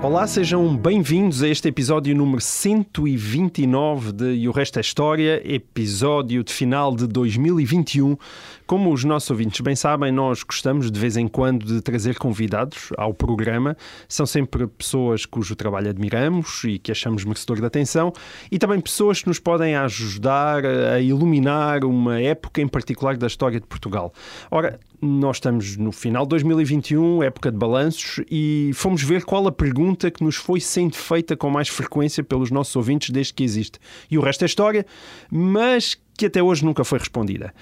[0.00, 6.44] Olá, sejam bem-vindos a este episódio número 129 de E o Resto é História, episódio
[6.44, 8.16] de final de 2021.
[8.64, 12.90] Como os nossos ouvintes bem sabem, nós gostamos de vez em quando de trazer convidados
[12.96, 13.76] ao programa.
[14.08, 18.12] São sempre pessoas cujo trabalho admiramos e que achamos merecedor de atenção
[18.52, 23.58] e também pessoas que nos podem ajudar a iluminar uma época em particular da história
[23.58, 24.14] de Portugal.
[24.48, 29.52] Ora, nós estamos no final de 2021, época de balanços, e fomos ver qual a
[29.52, 33.78] pergunta que nos foi sendo feita com mais frequência pelos nossos ouvintes desde que existe.
[34.10, 34.84] E o resto é história,
[35.30, 37.54] mas que até hoje nunca foi respondida.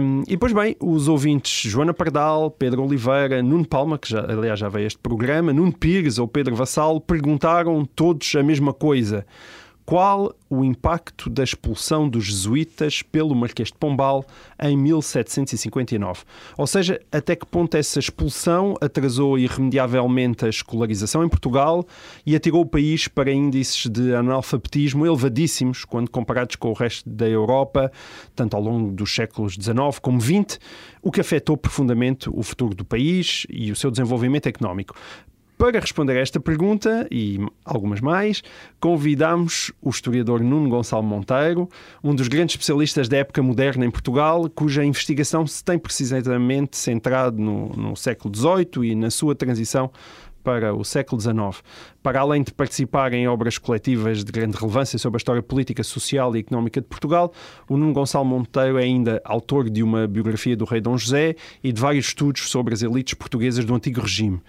[0.00, 4.58] Um, e pois bem, os ouvintes Joana Pardal, Pedro Oliveira, Nuno Palma, que já, aliás
[4.58, 9.24] já veio este programa, Nuno Pires ou Pedro Vassal, perguntaram todos a mesma coisa.
[9.84, 14.24] Qual o impacto da expulsão dos jesuítas pelo Marquês de Pombal
[14.60, 16.22] em 1759?
[16.56, 21.84] Ou seja, até que ponto essa expulsão atrasou irremediavelmente a escolarização em Portugal
[22.24, 27.28] e atirou o país para índices de analfabetismo elevadíssimos quando comparados com o resto da
[27.28, 27.90] Europa,
[28.36, 30.60] tanto ao longo dos séculos XIX como XX,
[31.02, 34.94] o que afetou profundamente o futuro do país e o seu desenvolvimento económico.
[35.62, 38.42] Para responder a esta pergunta e algumas mais,
[38.80, 41.68] convidamos o historiador Nuno Gonçalo Monteiro,
[42.02, 47.40] um dos grandes especialistas da época moderna em Portugal, cuja investigação se tem precisamente centrado
[47.40, 49.88] no, no século XVIII e na sua transição
[50.42, 51.62] para o século XIX.
[52.02, 56.34] Para além de participar em obras coletivas de grande relevância sobre a história política, social
[56.34, 57.32] e económica de Portugal,
[57.68, 61.72] o Nuno Gonçalo Monteiro é ainda autor de uma biografia do rei Dom José e
[61.72, 64.40] de vários estudos sobre as elites portuguesas do antigo regime.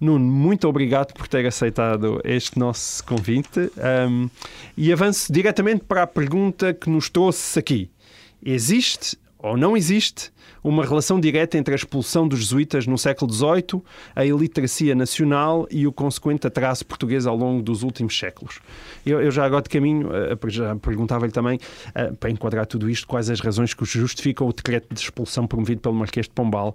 [0.00, 3.70] Nuno, muito obrigado por ter aceitado este nosso convite
[4.08, 4.28] um,
[4.76, 7.90] e avanço diretamente para a pergunta que nos trouxe aqui.
[8.44, 10.32] Existe ou não existe
[10.62, 13.82] uma relação direta entre a expulsão dos jesuítas no século XVIII,
[14.16, 18.60] a iliteracia nacional e o consequente atraso português ao longo dos últimos séculos.
[19.04, 21.60] Eu, eu já agora de caminho, eh, já perguntava-lhe também,
[21.94, 25.82] eh, para enquadrar tudo isto, quais as razões que justificam o decreto de expulsão promovido
[25.82, 26.74] pelo Marquês de Pombal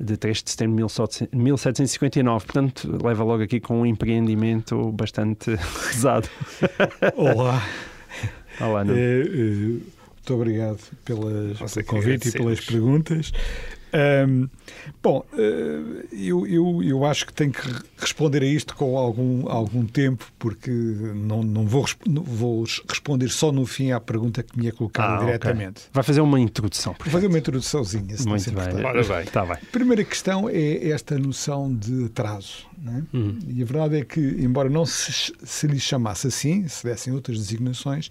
[0.00, 2.46] de 3 de setembro de 1759.
[2.46, 5.56] Portanto, leva logo aqui com um empreendimento bastante
[5.92, 6.28] pesado.
[7.14, 7.62] Olá.
[8.60, 8.84] Olá.
[8.88, 9.97] Eh, eh,
[10.28, 13.32] muito obrigado pelas, pelo convite e pelas perguntas.
[13.90, 14.48] Ahm,
[15.02, 17.62] bom, eh, eu, eu, eu acho que tenho que
[17.96, 23.64] responder a isto com algum, algum tempo, porque não, não vou, vou responder só no
[23.64, 25.84] fim à pergunta que me é colocada Ah, diretamente.
[25.90, 26.94] Vai fazer uma introdução.
[27.02, 28.84] Vou fazer uma introduçãozinha, se Muito bem.
[28.84, 29.20] Ora bem.
[29.22, 29.54] Está bem.
[29.54, 32.66] A primeira questão é esta noção de atraso.
[32.82, 33.02] não é?
[33.16, 33.38] Uhum.
[33.48, 37.38] E a verdade é que, embora não se, se lhe chamasse assim, se dessem outras
[37.38, 38.10] designações,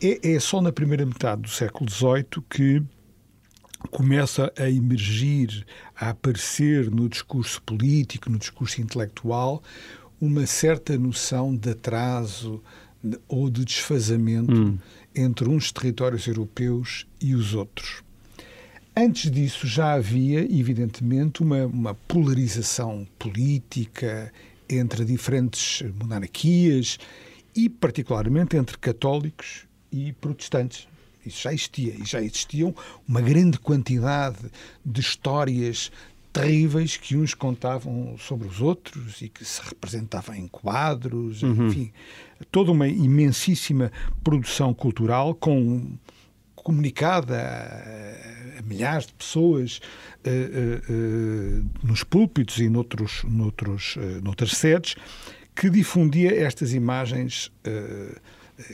[0.00, 2.82] é, é só na primeira metade do século XVIII que
[3.90, 5.64] começa a emergir,
[5.96, 9.62] a aparecer no discurso político, no discurso intelectual,
[10.20, 12.62] uma certa noção de atraso
[13.28, 14.78] ou de desfazamento
[15.14, 18.02] entre uns territórios europeus e os outros.
[18.96, 24.32] Antes disso já havia, evidentemente, uma, uma polarização política
[24.68, 26.98] entre diferentes monarquias
[27.54, 30.88] e, particularmente, entre católicos e protestantes.
[31.24, 31.94] Isso já existia.
[31.94, 32.74] E já existiam
[33.06, 34.38] uma grande quantidade
[34.84, 35.90] de histórias
[36.32, 41.92] terríveis que uns contavam sobre os outros e que se representavam em quadros, enfim,
[42.50, 43.90] toda uma imensíssima
[44.22, 45.96] produção cultural com
[46.54, 49.80] comunicada a, a milhares de pessoas
[50.22, 54.94] eh, eh, eh, nos púlpitos e noutros, noutros, noutras sedes,
[55.58, 58.14] que difundia estas imagens eh,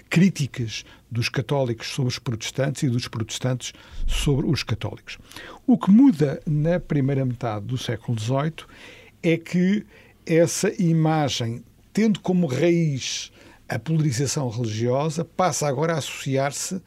[0.08, 3.72] críticas dos católicos sobre os protestantes e dos protestantes
[4.06, 5.18] sobre os católicos.
[5.66, 8.66] O que muda na primeira metade do século XVIII
[9.22, 9.84] é que
[10.26, 13.30] essa imagem, tendo como raiz
[13.68, 16.80] a polarização religiosa, passa agora a associar-se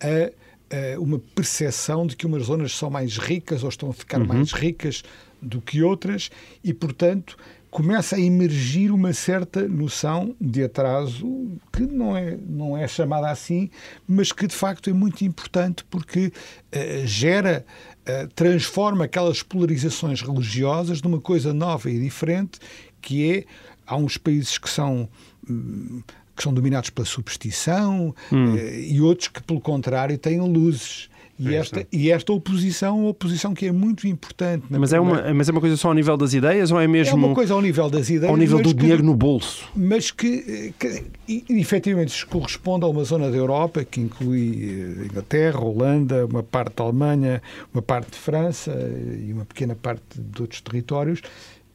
[0.00, 4.18] a, a uma percepção de que umas zonas são mais ricas ou estão a ficar
[4.18, 5.02] mais ricas
[5.40, 6.30] do que outras
[6.64, 7.36] e, portanto,
[7.70, 11.26] começa a emergir uma certa noção de atraso
[11.72, 13.70] que não é, não é chamada assim,
[14.06, 16.32] mas que de facto é muito importante porque
[16.72, 17.66] eh, gera,
[18.06, 22.58] eh, transforma aquelas polarizações religiosas numa coisa nova e diferente,
[23.02, 23.44] que é,
[23.86, 25.08] há uns países que são
[25.48, 26.02] hum,
[26.34, 28.56] que são dominados pela superstição Hum.
[28.56, 31.08] eh, e outros que, pelo contrário, têm luzes.
[31.38, 34.64] E É esta, e esta oposição é uma oposição que é muito importante.
[34.70, 36.84] na Mas é, uma, mas é uma coisa só ao nível das ideias ou é
[36.84, 38.30] é mesmo uma coisa ao nível das ideias.
[38.30, 39.68] ao nível do que- dinheiro no bolso?
[39.76, 45.60] mas que, que e- efetivamente corresponde a uma zona da Europa que inclui eh, Inglaterra,
[45.60, 47.42] Holanda, uma parte da Alemanha,
[47.74, 51.20] uma parte de França eh, e uma pequena parte de outros territórios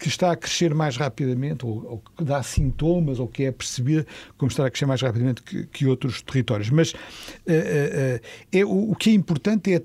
[0.01, 4.05] que está a crescer mais rapidamente ou, ou que dá sintomas ou que é percebida
[4.35, 6.71] como está a crescer mais rapidamente que, que outros territórios.
[6.71, 6.93] Mas
[7.45, 8.19] eh,
[8.51, 9.81] eh, é, o, o que é importante é a,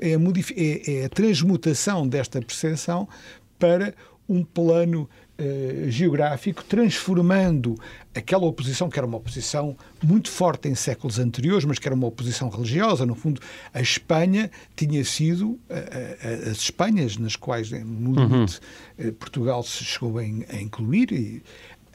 [0.00, 0.18] é, a
[0.56, 3.08] é- é a transmutação desta percepção
[3.56, 3.94] para
[4.28, 7.76] um plano eh, geográfico, transformando
[8.14, 12.06] aquela oposição, que era uma oposição muito forte em séculos anteriores, mas que era uma
[12.06, 13.04] oposição religiosa.
[13.04, 13.40] No fundo,
[13.72, 18.60] a Espanha tinha sido eh, eh, as Espanhas, nas quais, no limite,
[18.96, 21.12] eh, Portugal se chegou a, a incluir.
[21.12, 21.42] E,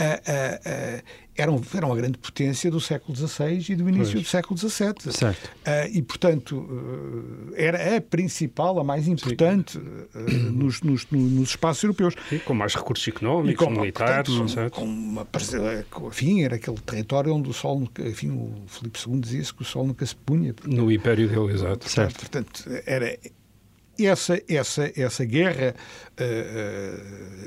[0.03, 1.03] eh,
[1.35, 5.11] eram, eram a grande potência do século XVI e do início do século XVII.
[5.11, 5.49] Certo.
[5.65, 6.67] Ah, e, portanto,
[7.55, 10.19] eh, era a principal, a mais importante eh,
[10.51, 12.13] nos, nos, nos espaços europeus.
[12.29, 14.73] Sim, com mais recursos E económicos, com, militares, portanto, certo?
[14.75, 15.27] com uma
[16.07, 19.65] enfim, era aquele território onde o sol, nunca- enfim, o Filipe II dizia-se que o
[19.65, 20.53] sol nunca se punha.
[20.65, 21.87] No Império dele, exato.
[21.89, 22.19] Certo.
[22.19, 23.17] Portanto, era
[24.05, 25.75] essa, essa, essa guerra,
[26.17, 26.23] eh,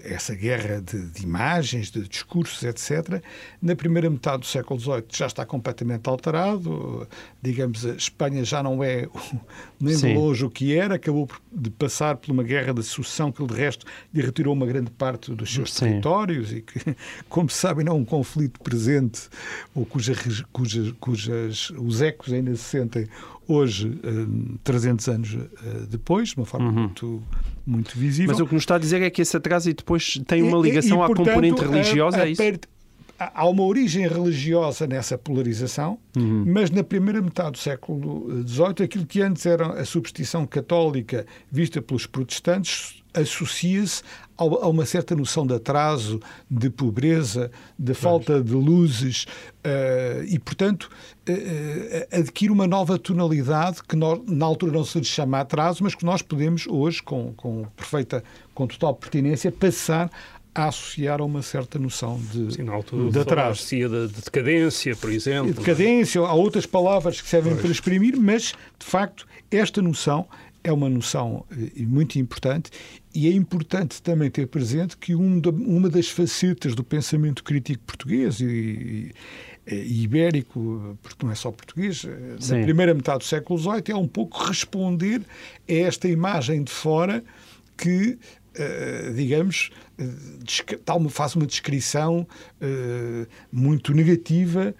[0.05, 3.23] eh, essa guerra de, de imagens, de discursos, etc.,
[3.61, 7.09] na primeira metade do século XVIII já está completamente alterado.
[7.41, 9.09] Digamos, a Espanha já não é
[9.81, 13.45] nem de longe o que era, acabou de passar por uma guerra de sucessão que,
[13.47, 15.87] de resto, lhe retirou uma grande parte dos seus Sim.
[15.87, 16.97] territórios e que,
[17.29, 19.29] como sabem, não é um conflito presente
[19.75, 20.15] ou cuja,
[20.53, 23.09] cujas, cujas os ecos ainda se sentem
[23.49, 24.09] hoje, eh,
[24.65, 27.23] 300 anos eh, depois, de uma forma muito,
[27.67, 28.33] muito visível.
[28.33, 30.57] Mas o que nos está a dizer é que esse atraso e depois tem uma
[30.59, 32.43] E- e- ligação e, à portanto, componente a- religiosa, a é isso?
[33.19, 36.45] há uma origem religiosa nessa polarização, Uhum.
[36.47, 41.81] mas na primeira metade do século XVIII, aquilo que antes era a superstição católica vista
[41.81, 44.03] pelos protestantes associa-se
[44.37, 46.21] a uma certa noção de atraso,
[46.51, 49.27] de pobreza, de falta de luzes
[49.63, 50.91] eh, e, portanto,
[51.27, 55.95] eh, adquire uma nova tonalidade que nós, na altura não se lhe chama atraso, mas
[55.95, 58.25] que nós podemos hoje, com, com perfeita,
[58.55, 60.11] com total pertinência, passar
[60.55, 63.67] a associar a uma certa noção de, Sim, na altura de atraso.
[63.69, 65.51] de, de decadência, por exemplo.
[65.51, 70.27] E decadência, há outras palavras que servem para exprimir, mas, de facto, esta noção
[70.65, 71.45] é uma noção
[71.77, 72.71] muito importante
[73.15, 78.41] e é importante também ter presente que um uma das facetas do pensamento crítico português
[78.41, 79.13] e,
[79.67, 82.59] e- ibérico, porque não é só português, eh, Sim.
[82.59, 85.21] na primeira metade do século XVIII é um pouco responder
[85.69, 87.23] a esta imagem de fora
[87.77, 88.19] que,
[88.55, 89.71] eh, digamos,
[91.11, 92.27] faz uma descrição
[92.61, 94.75] eh, muito negativa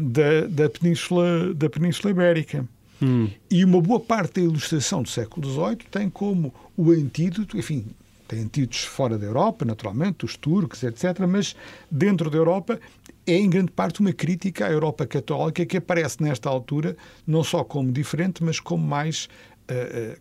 [0.00, 2.66] da, da, península, da Península Ibérica.
[3.02, 3.28] Hum.
[3.50, 7.84] E uma boa parte da ilustração do século XVIII tem como o antídoto, enfim,
[8.26, 11.54] tem antídotos fora da Europa, naturalmente, os turcos, etc., mas
[11.90, 12.80] dentro da Europa
[13.26, 16.96] é em grande parte uma crítica à Europa católica que aparece nesta altura
[17.26, 19.28] não só como diferente, mas como mais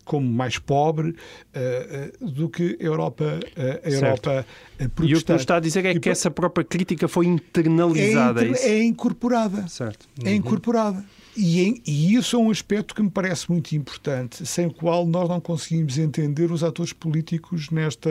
[0.03, 1.15] como mais pobre
[1.53, 3.89] eh, eh, do que a Europa, eh, a.
[3.89, 4.45] Europa
[4.79, 5.31] eh, E o que protestante.
[5.33, 8.45] nos está a dizer é que essa própria crítica foi é, internalizada.
[8.45, 9.67] inter- é incorporada.
[9.67, 10.07] Certo.
[10.23, 11.03] É incorporada.
[11.37, 15.05] E, em- e isso é um aspecto que me parece muito importante, sem o qual
[15.05, 18.09] nós não conseguimos entender os atores políticos nesta,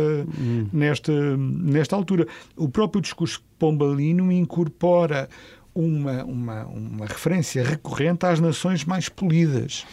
[0.72, 2.26] nesta, nesta altura.
[2.56, 5.28] O próprio discurso pombalino incorpora
[5.74, 9.84] uma, uma, uma referência recorrente às nações mais polidas.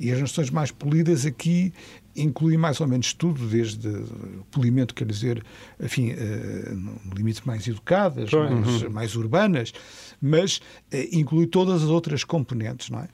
[0.00, 1.74] E as nações mais polidas aqui
[2.16, 5.44] incluem mais ou menos tudo, desde o polimento, quer dizer,
[5.78, 9.72] enfim, eh, no limite mais educadas, mais, mais urbanas,
[10.20, 13.08] mas eh, inclui todas as outras componentes, não é?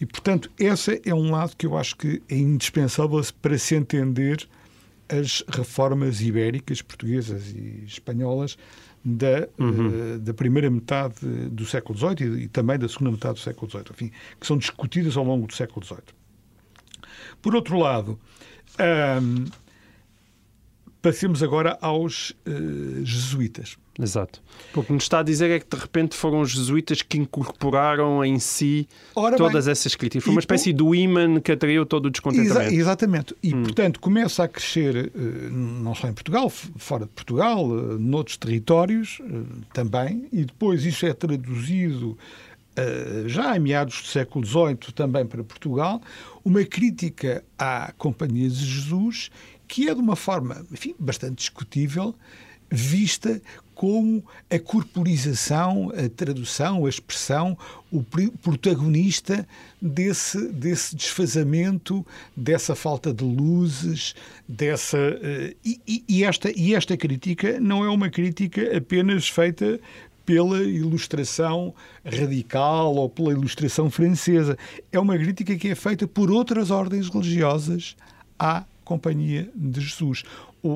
[0.00, 4.48] E, portanto, esse é um lado que eu acho que é indispensável para se entender
[5.08, 8.56] as reformas ibéricas, portuguesas e espanholas
[9.04, 11.16] da, eh, da primeira metade
[11.50, 14.56] do século XVIII e, e também da segunda metade do século XVIII, enfim, que são
[14.56, 16.17] discutidas ao longo do século XVIII.
[17.40, 18.18] Por outro lado,
[18.78, 19.46] ahm,
[21.00, 22.50] passemos agora aos eh,
[23.04, 23.76] jesuítas.
[24.00, 24.40] Exato.
[24.76, 28.24] O que nos está a dizer é que de repente foram os jesuítas que incorporaram
[28.24, 30.22] em si Ora todas bem, essas críticas.
[30.22, 32.74] Foi uma espécie do imã que atraiu todo o Exa- descontentamento.
[32.74, 33.36] exatamente.
[33.42, 38.36] E, portanto, começa a crescer, eh, não só em Portugal, fora de Portugal, eh, noutros
[38.36, 39.20] territórios
[39.72, 42.16] também, e depois isso é traduzido
[43.26, 46.00] já em meados do século XVIII também para Portugal,
[46.44, 49.30] uma crítica à Companhia de Jesus
[49.66, 52.14] que é de uma forma, enfim, bastante discutível,
[52.70, 53.40] vista
[53.74, 57.56] como a corporização, a tradução, a expressão,
[57.92, 58.02] o
[58.42, 59.46] protagonista
[59.80, 62.04] desse, desse desfazamento,
[62.36, 64.14] dessa falta de luzes,
[64.48, 64.98] dessa.
[64.98, 69.78] eh, e- e esta, e esta crítica não é uma crítica apenas feita
[70.28, 71.72] pela ilustração
[72.04, 74.58] radical ou pela ilustração francesa.
[74.92, 77.96] É uma crítica que é feita por outras ordens religiosas
[78.38, 80.22] à Companhia de Jesus.
[80.62, 80.72] O, o,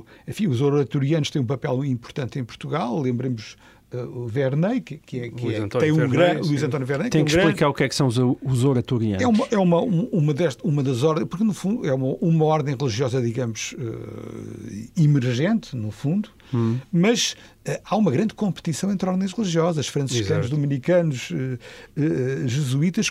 [0.00, 3.00] o- enfim, os oratorianos têm um papel importante em Portugal.
[3.00, 3.56] Lembremos
[3.92, 6.48] eh, o Verney, que, que, é, que é- António tem um Verney, grande.
[6.48, 8.16] Luís António Verney, Tem é um que grande- explicar o que é que são os,
[8.42, 9.22] os oratorianos.
[9.22, 12.16] é uma, é uma, um- uma, deste, uma das ordens, porque no fundo é uma,
[12.20, 16.78] uma ordem religiosa, digamos, eh, emergente, no fundo, Hum.
[16.92, 20.54] mas eh, há uma grande competição entre ordens religiosas, franciscanos, Exato.
[20.56, 21.58] dominicanos, eh,
[21.96, 23.10] eh, jesuítas,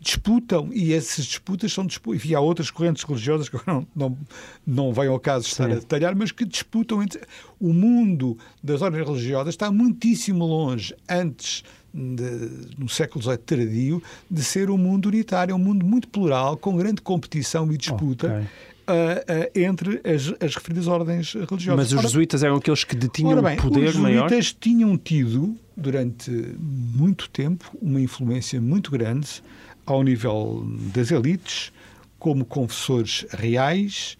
[0.00, 4.18] disputam, e essas disputas são disputas, enfim, há outras correntes religiosas que não, não,
[4.66, 5.72] não vem ao caso estar Sim.
[5.72, 7.20] a detalhar, mas que disputam entre.
[7.60, 11.62] O mundo das ordens religiosas está muitíssimo longe, antes
[11.94, 16.76] de- no século XVIII tardio, de ser um mundo unitário, um mundo muito plural, com
[16.76, 18.46] grande competição e disputa Ok.
[18.86, 21.76] Ah, ah, entre as, as referidas ordens religiosas.
[21.76, 24.28] Mas os Ora- jesuítas eram aqueles que detinham um poder os maior?
[24.28, 29.42] jesuítas tinham tido, durante muito tempo, uma influência muito grande
[29.86, 31.72] ao nível das elites,
[32.18, 34.16] como confessores reais,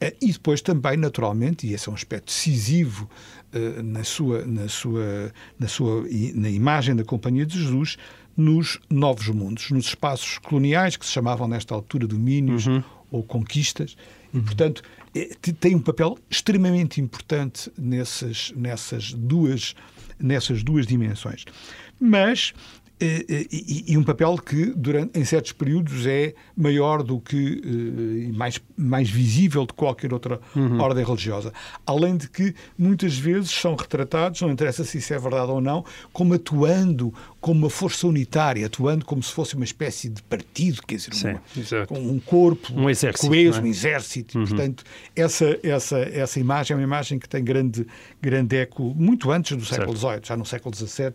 [0.00, 3.10] eh, e depois também, naturalmente, e esse é um aspecto decisivo
[3.52, 7.96] eh, na sua, na sua, na sua na imagem da Companhia de Jesus,
[8.36, 12.64] nos novos mundos, nos espaços coloniais que se chamavam nesta altura domínios
[13.10, 13.96] ou conquistas,
[14.32, 14.82] e portanto
[15.40, 19.74] te- tem um papel extremamente importante nessas, nessas, duas,
[20.18, 21.44] nessas duas dimensões.
[21.98, 22.52] Mas
[23.02, 27.60] eh, eh, e, e um papel que durante, em certos períodos é maior do que
[27.64, 30.38] eh, e mais, mais visível de qualquer outra
[30.78, 31.50] ordem religiosa.
[31.86, 35.82] Além de que muitas vezes são retratados, não interessa se isso é verdade ou não,
[36.12, 40.96] como atuando como uma força unitária, atuando como se fosse uma espécie de partido, quer
[40.96, 41.94] dizer, Sim, uma- exato.
[41.94, 43.62] um corpo Um exército, coeso, é?
[43.62, 44.38] um exército.
[44.42, 44.84] E, portanto,
[45.16, 47.86] essa, essa, essa imagem é uma imagem que tem grande,
[48.20, 51.12] grande eco muito antes do século XVIII, já no século XVII.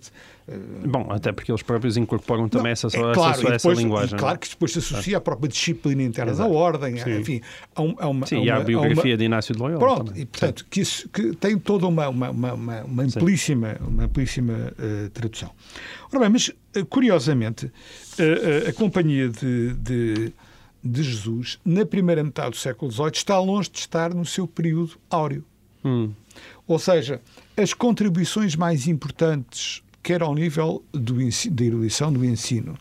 [0.48, 3.52] eh, Bom, até porque eles próprios incorporam também não, essa, é essa, claro, essa, e
[3.58, 4.16] depois, linguagem.
[4.16, 7.40] e claro que depois se associa à própria disciplina interna da ordem, enfim,
[7.76, 9.80] a, um- a uma, Sim, a e uma- a biografia uma- de Inácio de Loyola
[9.80, 10.24] Pronto, também.
[10.24, 12.54] e portanto, que, isso, que tem toda uma, uma, uma,
[12.84, 15.52] uma, amplíssima, uma amplíssima eh, tradução.
[16.16, 17.70] Ora bem, mas eh, curiosamente,
[18.18, 20.34] eh, eh, a Companhia de, de,
[20.82, 24.94] de Jesus, na primeira metade do século XVIII, está longe de estar no seu período
[25.10, 25.44] áureo.
[25.84, 26.14] Hum.
[26.66, 27.20] Ou seja,
[27.58, 32.78] as contribuições mais importantes, quer ao nível do ensi- da erudição do ensino,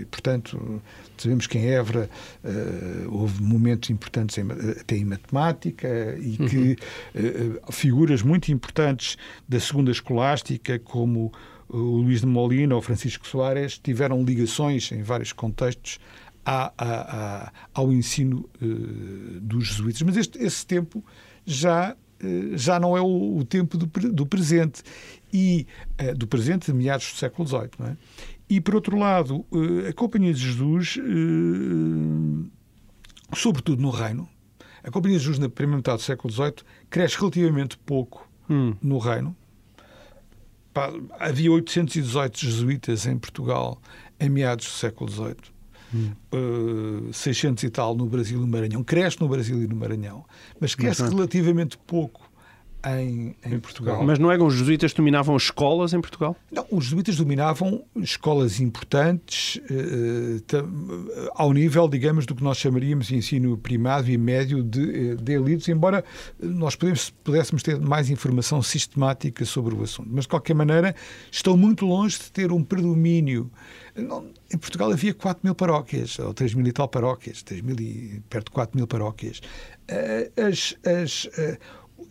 [0.00, 0.80] e, portanto,
[1.16, 2.08] sabemos que em Évora
[2.44, 4.46] eh, houve momentos importantes em
[4.80, 6.76] até em matemática e que
[7.12, 9.18] eh, eh, figuras muito importantes
[9.48, 11.32] da segunda escolástica, como
[11.68, 15.98] o Luís de Molina ou Francisco Soares, tiveram ligações em vários contextos
[16.44, 18.66] à- à- à- ao ensino eh,
[19.40, 20.00] dos jesuítas.
[20.02, 21.04] Mas este, esse tempo
[21.44, 24.82] já, eh, já não é o, o tempo do, do presente,
[25.32, 25.66] e
[25.98, 27.70] eh, do presente de meados do século XVIII.
[27.78, 27.96] Não é?
[28.48, 29.44] E, por outro lado,
[29.84, 32.48] eh, a Companhia de Jesus, eh,
[33.36, 34.26] sobretudo no Reino,
[34.82, 36.54] a Companhia de Jesus, na primeira metade do século XVIII,
[36.88, 38.74] cresce relativamente pouco Hum.
[38.82, 39.36] no Reino.
[41.18, 43.80] Havia 818 jesuítas em Portugal
[44.18, 45.58] em meados do século XVIII.
[46.30, 48.84] Uh, 600 e tal no Brasil e no Maranhão.
[48.84, 50.24] Cresce no Brasil e no Maranhão,
[50.60, 52.27] mas cresce relativamente pouco
[52.86, 54.02] em, em Portugal.
[54.04, 56.36] Mas não eram os jesuítas que dominavam as escolas em Portugal?
[56.50, 63.06] Não, os jesuítas dominavam escolas importantes eh, tam- ao nível, digamos, do que nós chamaríamos
[63.08, 66.04] de ensino primário e médio de, eh, de elites, embora
[66.40, 70.08] nós pudéssemos, pudéssemos ter mais informação sistemática sobre o assunto.
[70.12, 70.94] Mas, de qualquer maneira,
[71.30, 73.50] estão muito longe de ter um predomínio.
[73.96, 77.76] Não- em Portugal havia 4 mil paróquias, ou 3 mil e tal paróquias, 3 mil
[77.80, 79.40] e perto de 4 mil paróquias.
[79.88, 81.58] Eh, As, as, eh,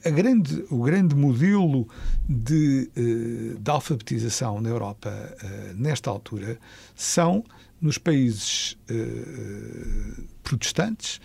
[0.04, 1.88] a grande, o grande modelo
[2.28, 6.58] de, eh, de alfabetização na Europa eh, nesta altura
[6.96, 7.44] são
[7.82, 11.20] nos países eh, protestantes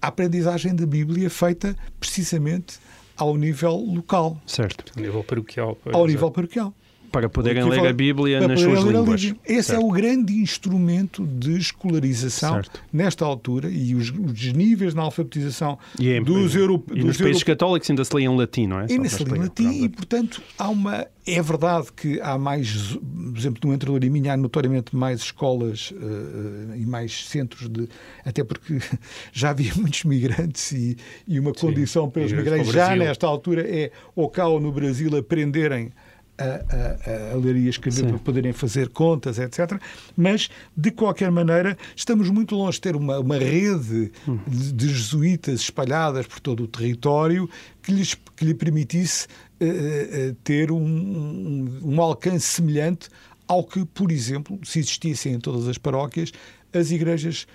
[0.00, 2.78] a aprendizagem da Bíblia feita precisamente
[3.16, 4.92] ao nível local, Certo.
[4.96, 5.76] A nível paroquial.
[5.92, 6.72] ao nível paroquial.
[7.10, 9.34] Para poderem ler a Bíblia nas suas línguas.
[9.46, 9.82] Esse Certo.
[9.82, 12.80] é o grande instrumento de escolarização Certo.
[12.92, 16.98] nesta altura e os, os níveis na alfabetização em- dos europeus.
[17.00, 18.86] e nos países católicos ainda se lê em latim, não é?
[18.88, 19.42] Só E para nesse explicar.
[19.42, 21.06] latim, e portanto há uma.
[21.26, 25.92] É verdade que há mais, por exemplo, no Entre e Minho há notoriamente mais escolas
[25.94, 27.86] eh, e mais centros de.
[28.24, 28.78] Até porque
[29.32, 30.96] já havia muitos migrantes e,
[31.26, 35.14] e uma condição para os migrantes já nesta altura é ou cá ou no Brasil
[35.16, 35.90] aprenderem
[36.38, 38.08] a, a, a ler e a escrever Sim.
[38.08, 39.80] para poderem fazer contas, etc.
[40.16, 44.12] Mas, de qualquer maneira, estamos muito longe de ter uma, uma rede
[44.46, 47.48] de, de jesuítas espalhadas por todo o território
[47.82, 49.26] que, lhes, que lhe permitisse
[49.60, 49.66] eh,
[50.12, 53.08] eh, ter um, um, um alcance semelhante
[53.46, 56.32] ao que, por exemplo, se existissem em todas as paróquias,
[56.72, 57.46] as igrejas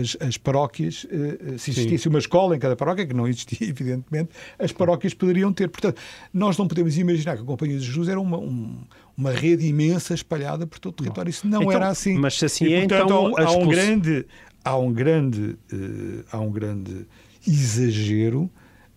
[0.00, 3.66] as, as paróquias, eh, eh, se existisse uma escola em cada paróquia, que não existia,
[3.68, 5.68] evidentemente, as paróquias poderiam ter.
[5.68, 6.00] Portanto,
[6.32, 8.78] nós não podemos imaginar que a Companhia de Jesus era uma, um-
[9.16, 11.30] uma rede imensa espalhada por todo o território.
[11.30, 12.18] Isso não Então, era assim.
[12.18, 14.26] mas se assim E, é, portanto, então há um, há um grande,
[14.64, 17.06] há um grande, eh, há um grande
[17.46, 18.50] exagero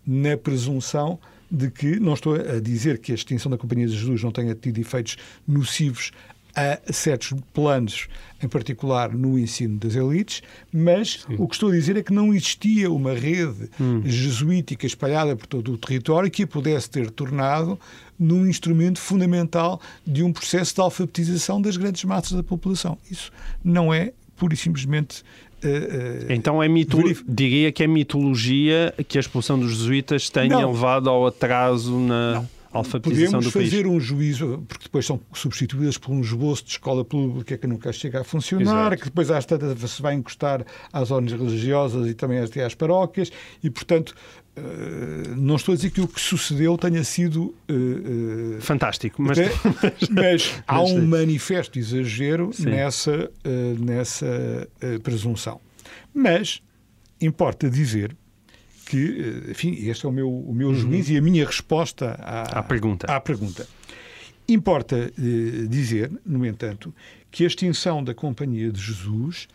[0.06, 1.20] na presunção
[1.52, 4.54] de que, não estou a dizer que a extinção da Companhia de Jesus não tenha
[4.54, 6.12] tido efeitos nocivos
[6.60, 8.08] a certos planos,
[8.44, 10.42] em particular no ensino das elites,
[10.74, 13.70] mas o que estou a dizer é que não existia uma rede
[14.04, 17.80] jesuítica espalhada por todo o território que a pudesse ter tornado
[18.20, 22.98] num instrumento fundamental de um processo de alfabetização das grandes massas da população.
[23.10, 23.32] Isso
[23.64, 25.24] não é pura e simplesmente.
[25.64, 26.98] eh, eh, Então é mito...
[27.28, 30.72] Diria que é mitologia que a expulsão dos jesuítas tenha Não.
[30.72, 33.70] levado ao atraso na alfabetização Podemos do país.
[33.72, 37.92] fazer um juízo, porque depois são substituídas por um esboço de escola pública que nunca
[37.92, 38.98] chega a funcionar, Exato.
[38.98, 43.32] que depois às tantas se vai encostar às ordens religiosas e também até às paróquias,
[43.64, 44.14] e portanto
[44.56, 44.62] eh,
[45.38, 47.56] não estou a dizer que o que sucedeu tenha sido.
[47.68, 49.40] eh, Fantástico, mas...
[49.40, 49.52] até-
[50.12, 51.08] mas há mas um sim.
[51.08, 52.66] manifesto exagero Sim.
[52.66, 54.68] nessa, eh, nessa
[55.04, 55.60] presunção.
[56.14, 56.62] Mas
[57.22, 58.16] importa dizer
[58.90, 62.60] que, enfim, este é o meu, o meu juízo e a minha resposta à, Uhum.
[62.60, 63.08] À pergunta.
[63.08, 63.68] à pergunta.
[64.48, 66.94] Importa eh, dizer, no entanto,
[67.30, 69.48] que a extinção da Companhia de Jesus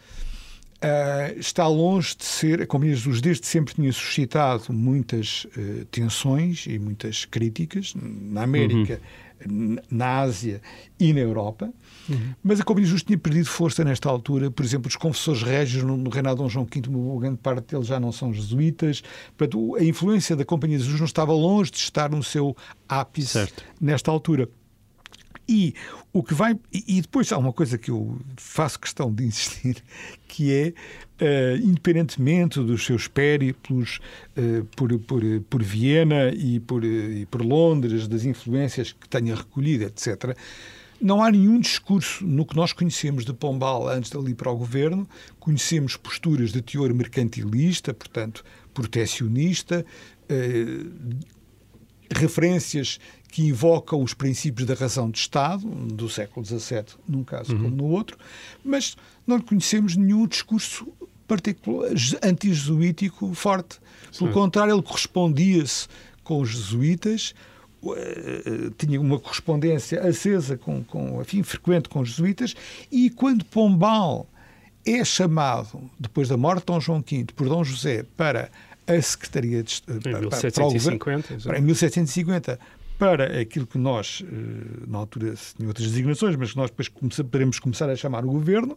[0.80, 2.62] ah, está longe de ser.
[2.62, 8.42] A Companhia de Jesus desde sempre tinha suscitado muitas eh, tensões e muitas críticas na
[8.44, 9.00] América,
[9.44, 10.62] n- na Ásia
[11.00, 11.72] e na Europa.
[12.42, 14.50] Mas a Companhia Jesus tinha perdido força nesta altura.
[14.50, 17.72] Por exemplo, os confessores régios no, no reinado de Dom João V, uma grande parte
[17.72, 19.02] deles já não são jesuítas.
[19.36, 22.56] Portanto, a influência da Companhia de Jesus não estava longe de estar no seu
[22.88, 23.64] ápice Certo.
[23.80, 24.48] nesta altura.
[25.46, 25.74] E
[26.12, 29.76] o que vai e depois há uma coisa que eu faço questão de insistir,
[30.26, 30.72] que é
[31.18, 34.00] eh, independentemente dos seus périplos
[34.36, 39.34] eh, por, por, por Viena e por, eh, e por Londres, das influências que tenha
[39.34, 40.36] recolhido, etc.
[41.04, 44.56] Não há nenhum discurso no que nós conhecemos de Pombal antes de ali para o
[44.56, 45.06] governo.
[45.38, 49.84] Conhecemos posturas de teor mercantilista, portanto, protecionista,
[50.30, 50.86] eh,
[52.10, 57.68] referências que invocam os princípios da razão de Estado, do século XVII, num caso como
[57.68, 58.16] no outro,
[58.64, 60.90] mas não conhecemos nenhum discurso
[61.28, 61.90] particular,
[62.22, 63.78] anti-jesuítico forte.
[64.18, 65.86] Pelo contrário, ele correspondia-se
[66.22, 67.34] com os jesuítas,
[68.78, 72.54] tinha uma correspondência acesa, com, com, enfim, frequente com os jesuítas,
[72.90, 74.26] e quando Pombal
[74.86, 78.50] é chamado, depois da morte de Dom João V, por Dom José, para
[78.86, 81.34] a Secretaria de Est- Em para- para- para o governo- 1750.
[81.34, 81.48] exato.
[81.48, 82.58] para- em 1750
[82.98, 86.88] para aquilo que nós, eh, na altura, tinha outras designações, mas que nós depois
[87.30, 88.76] podemos começar a chamar o governo,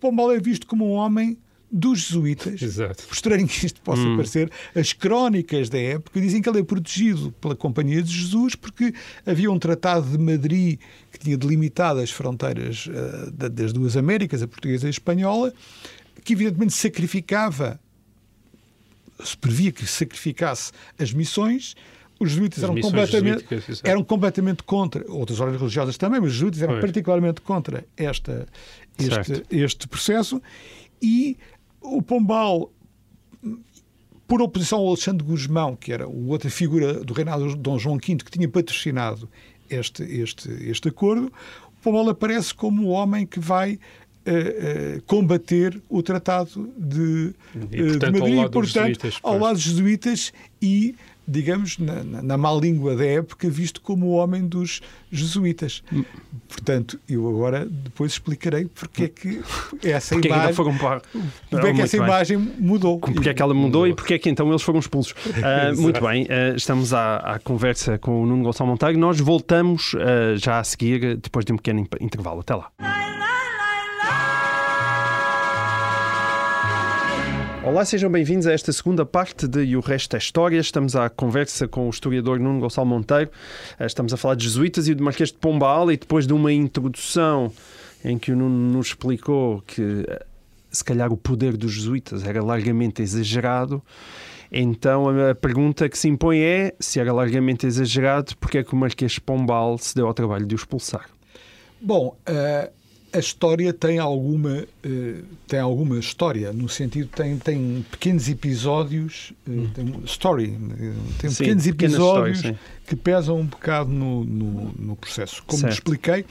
[0.00, 1.38] Pombal é visto como um homem
[1.70, 2.62] dos jesuítas.
[2.62, 3.04] Exato.
[3.04, 7.32] Por estranho que isto possa parecer, as crónicas da época dizem que ele é protegido
[7.40, 8.94] pela Companhia de Jesus porque
[9.26, 10.78] havia um tratado de Madrid
[11.12, 12.88] que tinha delimitado as fronteiras
[13.32, 15.52] da- das duas Américas, a portuguesa e a espanhola,
[16.24, 17.80] que evidentemente sacrificava
[19.24, 21.74] se previa que sacrificasse as missões,
[22.20, 23.44] os jesuítas As eram completamente,
[23.82, 28.46] eram completamente contra, outras ordens religiosas também, mas os jesuítas eram particularmente contra esta,
[28.98, 30.40] este, este processo
[31.00, 31.36] e
[31.80, 32.70] o Pombal,
[34.26, 38.16] por oposição ao Alexandre Guzmão, que era outra figura do reinado de Dom João V
[38.16, 39.28] que tinha patrocinado
[39.70, 41.32] este, este, este acordo,
[41.78, 43.78] o Pombal aparece como o homem que vai
[44.24, 47.32] eh, eh, combater o Tratado de,
[47.70, 50.96] E, eh, portanto, de ao Madrid, lado dos portanto, jesuítas, ao lado dos jesuítas e
[51.26, 55.82] digamos, na, na, na má língua da época, visto como o homem dos jesuítas.
[56.48, 59.42] Portanto, eu agora depois explicarei porque é que
[59.84, 61.02] essa Porque é que imagem, foram para...
[61.50, 62.06] porque é que essa bem.
[62.06, 62.98] imagem mudou.
[62.98, 65.14] Porque é que ela mudou e porque é que então eles foram expulsos.
[65.46, 68.98] Ah, muito bem, ah, estamos à, à conversa com o Nuno Gonçalo Monteiro.
[68.98, 72.40] Nós voltamos ah, já a seguir, depois de um pequeno intervalo.
[72.40, 72.70] Até lá.
[77.66, 80.60] Olá, sejam bem-vindos a esta segunda parte de E o Resto é História.
[80.60, 83.28] Estamos à conversa com o historiador Nuno Gonçalo Monteiro.
[83.76, 86.52] Ah, Estamos a falar de jesuítas e do Marquês de Pombal e depois de uma
[86.52, 87.50] introdução
[88.04, 90.24] em que o Nuno nos explicou que ah,
[90.70, 93.82] se calhar o poder dos jesuítas era largamente exagerado,
[94.52, 98.76] então a pergunta que se impõe é, se era largamente exagerado, porque é que o
[98.76, 101.10] Marquês de Pombal se deu ao trabalho de o expulsar?
[101.80, 102.70] Bom, eh,
[103.12, 109.68] a história tem alguma, eh, tem alguma história, no sentido tem, tem pequenos episódios, eh,
[109.74, 110.58] tem story,
[111.18, 112.42] tem Sim, pequenos episódios
[112.86, 115.42] que pesam um bocado no, no, no processo.
[115.46, 115.74] Como Certo.
[115.74, 116.24] expliquei,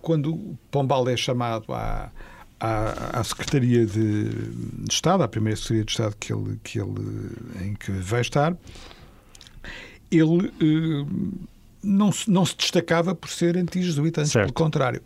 [0.00, 2.10] quando Pombal é chamado à,
[2.58, 7.66] à, à Secretaria de, de Estado, à primeira Secretaria de Estado que ele, que ele,
[7.66, 8.56] em que vai estar,
[10.10, 11.06] ele eh,
[11.82, 14.52] não, se, não se destacava por ser anti-jesuíta, antes Certo.
[14.52, 15.02] pelo contrário.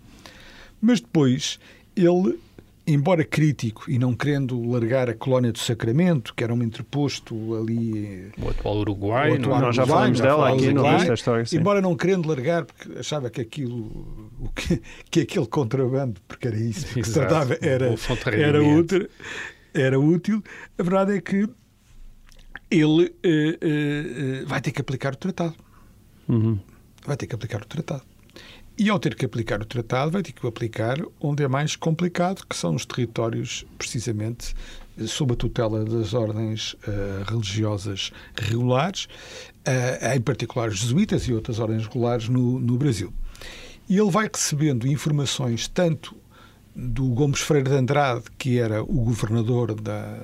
[0.81, 1.59] Mas depois,
[1.95, 2.39] ele,
[2.87, 8.31] embora crítico e não querendo largar a colónia do Sacramento, que era um interposto ali
[8.39, 9.31] O atual Uruguai.
[9.31, 9.61] o não atual é?
[9.63, 11.57] Nós já Uruguai, falamos já dela falámos aqui no da história, sim.
[11.59, 16.57] Embora não querendo largar, porque achava que aquilo, o que, que aquele contrabando, porque era
[16.57, 17.95] isso que se tratava, era,
[18.33, 19.09] era, útil,
[19.75, 20.43] era útil.
[20.79, 21.49] A verdade é que
[22.71, 25.55] ele eh, eh, eh, vai ter que aplicar o tratado.
[26.29, 26.59] Uhum.
[27.05, 28.03] Vai ter que aplicar o tratado.
[28.79, 31.75] E ao ter que aplicar o tratado, vai ter que o aplicar onde é mais
[31.77, 34.55] complicado, que são os territórios, precisamente,
[35.07, 39.09] sob a tutela das ordens eh, religiosas regulares,
[39.65, 43.11] eh, em particular jesuítas e outras ordens regulares no, no Brasil.
[43.89, 46.15] E ele vai recebendo informações tanto
[46.79, 50.19] do Gomes Freire de Andrade, que era o governador da,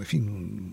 [0.00, 0.20] enfim,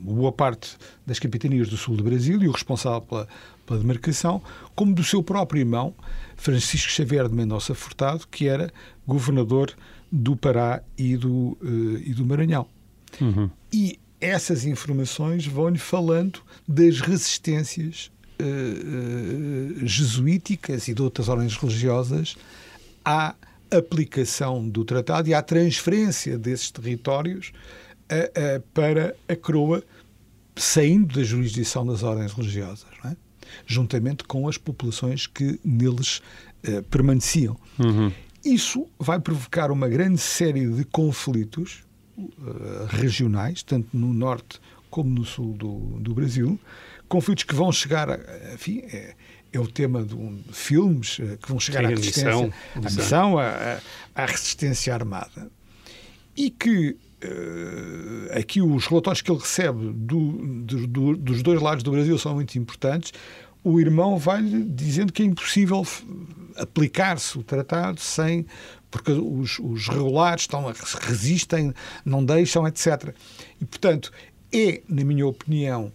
[0.03, 3.27] boa parte das capitanias do sul do Brasil e o responsável pela,
[3.65, 4.41] pela demarcação,
[4.73, 5.93] como do seu próprio irmão,
[6.37, 8.71] Francisco Xavier de Mendonça Furtado, que era
[9.05, 9.73] governador
[10.09, 12.65] do Pará e do, eh, e do Maranhão.
[13.71, 22.37] E essas informações vão-lhe falando das resistências eh, eh, jesuíticas e de outras ordens religiosas
[23.03, 23.35] à
[23.71, 27.51] aplicação do tratado e à transferência desses territórios
[28.09, 29.83] eh, eh, para a coroa,
[30.55, 33.15] saindo da jurisdição das ordens religiosas, é?
[33.65, 36.21] juntamente com as populações que neles
[36.63, 37.57] eh, permaneciam.
[38.43, 41.83] Isso vai provocar uma grande série de conflitos
[42.17, 42.23] eh,
[42.89, 46.59] regionais, tanto no norte como no sul do, do Brasil,
[47.07, 48.19] conflitos que vão chegar,
[48.53, 49.15] enfim, é,
[49.53, 52.25] é o tema de, um, de filmes eh, que vão chegar Sim, à a resistência,
[52.31, 52.53] missão.
[52.75, 52.95] à Exato.
[52.95, 53.79] missão, à,
[54.15, 55.51] à- resistência armada.
[56.37, 61.83] E que eh, aqui os relatórios que ele recebe do- do- do- dos dois lados
[61.83, 63.11] do Brasil são muito importantes.
[63.63, 65.85] O irmão vai-lhe dizendo que é impossível
[66.55, 68.45] aplicar-se o tratado sem.
[68.89, 73.13] porque os, os regulares estão, a- resistem, não deixam, etc.
[73.61, 74.11] E, portanto,
[74.51, 75.93] é, na minha opinião,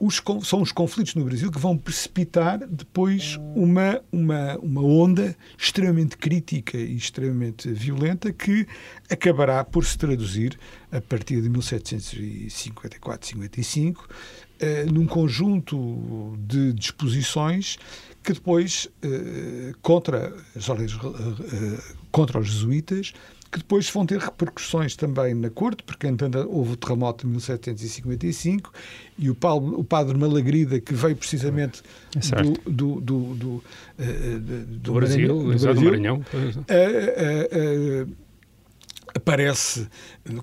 [0.00, 6.16] os são os conflitos no Brasil que vão precipitar depois uma, uma, uma onda extremamente
[6.16, 8.66] crítica e extremamente violenta que
[9.08, 10.58] acabará por se traduzir
[10.90, 13.98] a partir de 1754-55
[14.60, 17.78] eh, num conjunto de disposições
[18.24, 21.78] que depois eh, contra as ordens eh, eh,
[22.10, 23.12] contra os jesuítas
[23.54, 28.72] que depois vão ter repercussões também na corte, porque entanto houve o terremoto de 1755
[29.16, 31.80] e o, Paulo, o padre Malagrida, que veio precisamente
[32.16, 33.64] É do, do, do, do,
[33.96, 34.38] eh, eh,
[34.82, 36.24] Do Brasil, Maranhão- do Maranhão.
[36.66, 38.06] eh, eh, eh,
[39.24, 39.88] aparece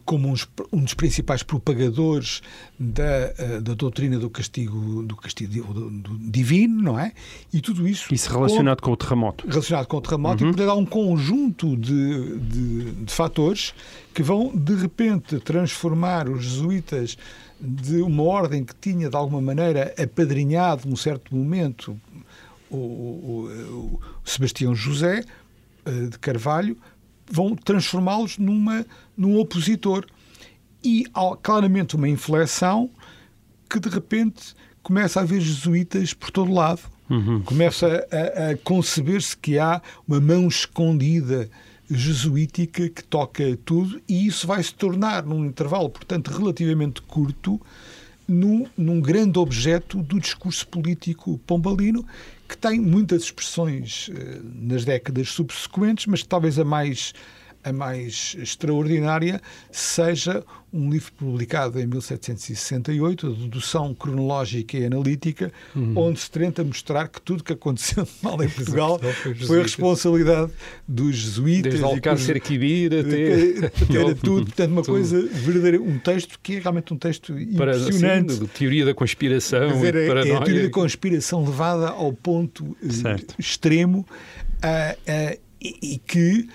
[0.06, 2.42] como uns- um dos principais propagadores
[2.80, 3.04] da,
[3.38, 7.12] eh, da doutrina do castigo, do castigo do- do divino, não é?
[7.54, 9.48] E tudo isso Isso relacionado com o terremoto.
[9.48, 13.74] relacionado com o terremoto e portanto há um conjunto de, de, de fatores
[14.14, 17.18] que vão de repente transformar os jesuítas
[17.60, 21.96] de uma ordem que tinha de alguma maneira apadrinhado num certo momento
[22.70, 25.24] o, o- o- o Sebastião José
[25.86, 26.76] eh, de Carvalho
[27.32, 30.06] vão transformá-los numa num opositor
[30.84, 32.90] e há claramente uma inflexão
[33.70, 36.82] que de repente começa a haver jesuítas por todo lado.
[37.44, 41.50] Começa a, a conceber-se que há uma mão escondida
[41.90, 47.60] jesuítica que toca tudo e isso vai se tornar, num intervalo, portanto, relativamente curto,
[48.28, 52.06] num, num grande objeto do discurso político pombalino,
[52.52, 57.14] que tem muitas expressões eh, nas décadas subsequentes, mas talvez a mais
[57.64, 60.44] a mais extraordinária seja
[60.74, 65.94] um livro publicado em 1768, a dedução cronológica e analítica, Uhum.
[65.98, 69.00] onde se tenta mostrar que tudo que aconteceu de mal em Portugal
[69.48, 70.52] Foi a responsabilidade
[70.88, 71.74] dos jesuítas.
[71.74, 73.98] Desde Alcácer os- Cerquibir até...
[73.98, 74.94] era tudo, portanto, uma Tudo.
[74.94, 78.32] coisa verdadeira, um texto que é realmente um texto para, impressionante.
[78.34, 82.90] assim, teoria da conspiração dizer, é, é a teoria da conspiração levada ao ponto eh,
[82.92, 83.36] Certo.
[83.38, 84.08] extremo
[84.62, 86.48] ah, ah, e, e que,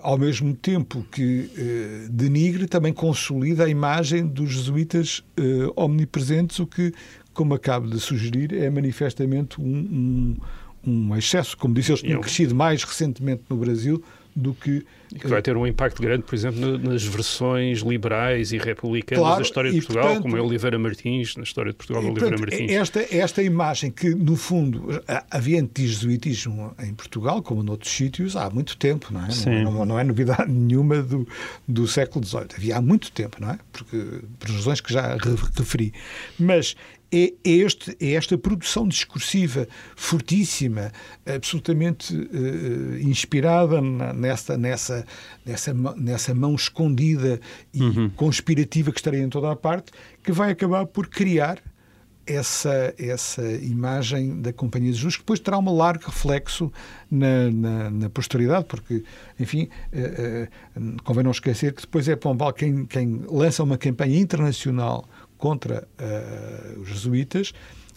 [0.00, 6.66] ao mesmo tempo que eh, denigre, também consolida a imagem dos jesuítas eh, omnipresentes, o
[6.66, 6.92] que,
[7.34, 10.36] como acabo de sugerir, é manifestamente um,
[10.84, 11.56] um, um excesso.
[11.56, 14.02] Como disse, eles tinham crescido mais recentemente no Brasil
[14.38, 18.52] do que E que vai ter um impacto grande, por exemplo, na- nas versões liberais
[18.52, 21.76] e republicanas Claro, da história de Portugal, portanto- como é Oliveira Martins, na história de
[21.78, 22.76] Portugal E, Oliveira portanto, Martins.
[22.76, 28.48] esta, esta imagem que, no fundo, ha- havia antijesuitismo em Portugal, como noutros sítios, há
[28.50, 29.28] muito tempo, não é?
[29.64, 31.26] Não, não, não é novidade nenhuma do,
[31.66, 32.46] do século XVIII.
[32.56, 33.58] Havia há muito tempo, não é?
[33.72, 33.96] Porque,
[34.38, 35.92] por razões que já re- referi.
[36.38, 36.76] Mas
[37.10, 39.66] é, é este, é esta produção discursiva
[39.96, 40.92] fortíssima,
[41.26, 45.06] absolutamente eh, inspirada nessa, nessa,
[45.44, 47.40] nessa, nessa mão escondida
[47.72, 49.90] e conspirativa que estaria em toda a parte,
[50.22, 51.62] que vai acabar por criar
[52.28, 56.70] essa, essa imagem da Companhia de Jesus, que depois terá um largo reflexo
[57.10, 59.02] na, na, na posteridade, porque,
[59.40, 64.18] enfim, eh, eh, convém não esquecer que depois é Pombal quem, quem lança uma campanha
[64.18, 67.52] internacional contra eh, os jesuítas,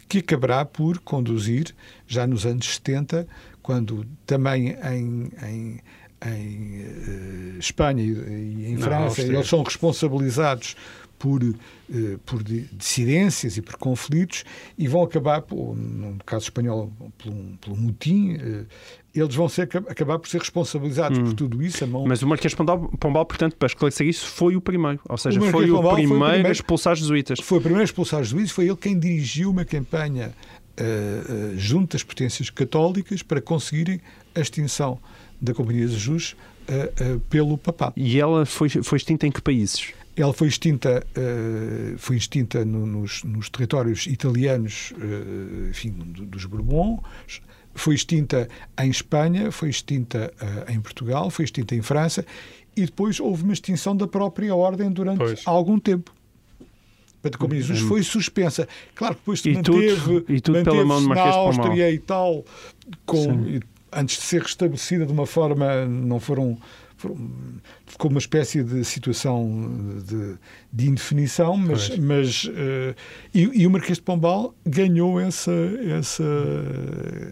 [0.08, 1.74] que acabará por conduzir,
[2.08, 3.28] já nos anos 70,
[3.62, 5.80] quando também em, em,
[6.26, 10.76] em eh, Espanha e, em Na França eles são responsabilizados
[11.18, 14.44] por, eh, por di- dissidências e por conflitos
[14.78, 16.92] e vão acabar, por- no caso espanhol,
[17.24, 18.66] pelo, pelo motim, eh,
[19.14, 21.86] eles vão ser, acabar por ser responsabilizados por tudo isso.
[21.86, 25.00] Mão, Mas o Marquês Pombal, Pombal, portanto, para esclarecer isso, foi o primeiro.
[25.10, 26.52] Ou seja, O foi o, Pombal foi o primeiro a primeiro.
[26.52, 27.40] expulsar os jesuítas.
[27.42, 30.32] Foi o primeiro a expulsar os juízes, foi ele quem dirigiu uma campanha
[30.78, 34.00] eh, eh, junto às potências católicas para conseguirem
[34.34, 34.98] a extinção
[35.42, 36.36] da Companhia de Jesus
[36.68, 37.94] eh, pelo papado.
[37.98, 39.92] E ela foi, foi extinta em que países?
[40.16, 41.04] Ela foi extinta,
[41.98, 44.94] foi extinta no- nos, nos territórios italianos,
[45.70, 47.00] enfim, do- dos Bourbons,
[47.74, 48.48] foi extinta
[48.80, 50.34] em Espanha, foi extinta
[50.68, 52.26] eh, em Portugal, foi extinta em França
[52.76, 55.42] e depois houve uma extinção da própria ordem durante Pois.
[55.46, 56.14] algum tempo.
[57.22, 58.68] Portanto, Companhia de Jesus foi suspensa.
[58.96, 61.22] Claro que depois se E tudo- manteve, e tudo pela mão na.
[61.22, 62.44] Áustria e tal,
[63.06, 66.58] com, e antes de ser restabelecida de uma forma, não foram
[67.86, 69.72] ficou uma espécie de situação
[70.06, 70.36] de,
[70.72, 72.96] de indefinição, mas, mas eh,
[73.34, 75.52] e, e o Marquês de Pombal ganhou essa,
[75.98, 76.24] essa,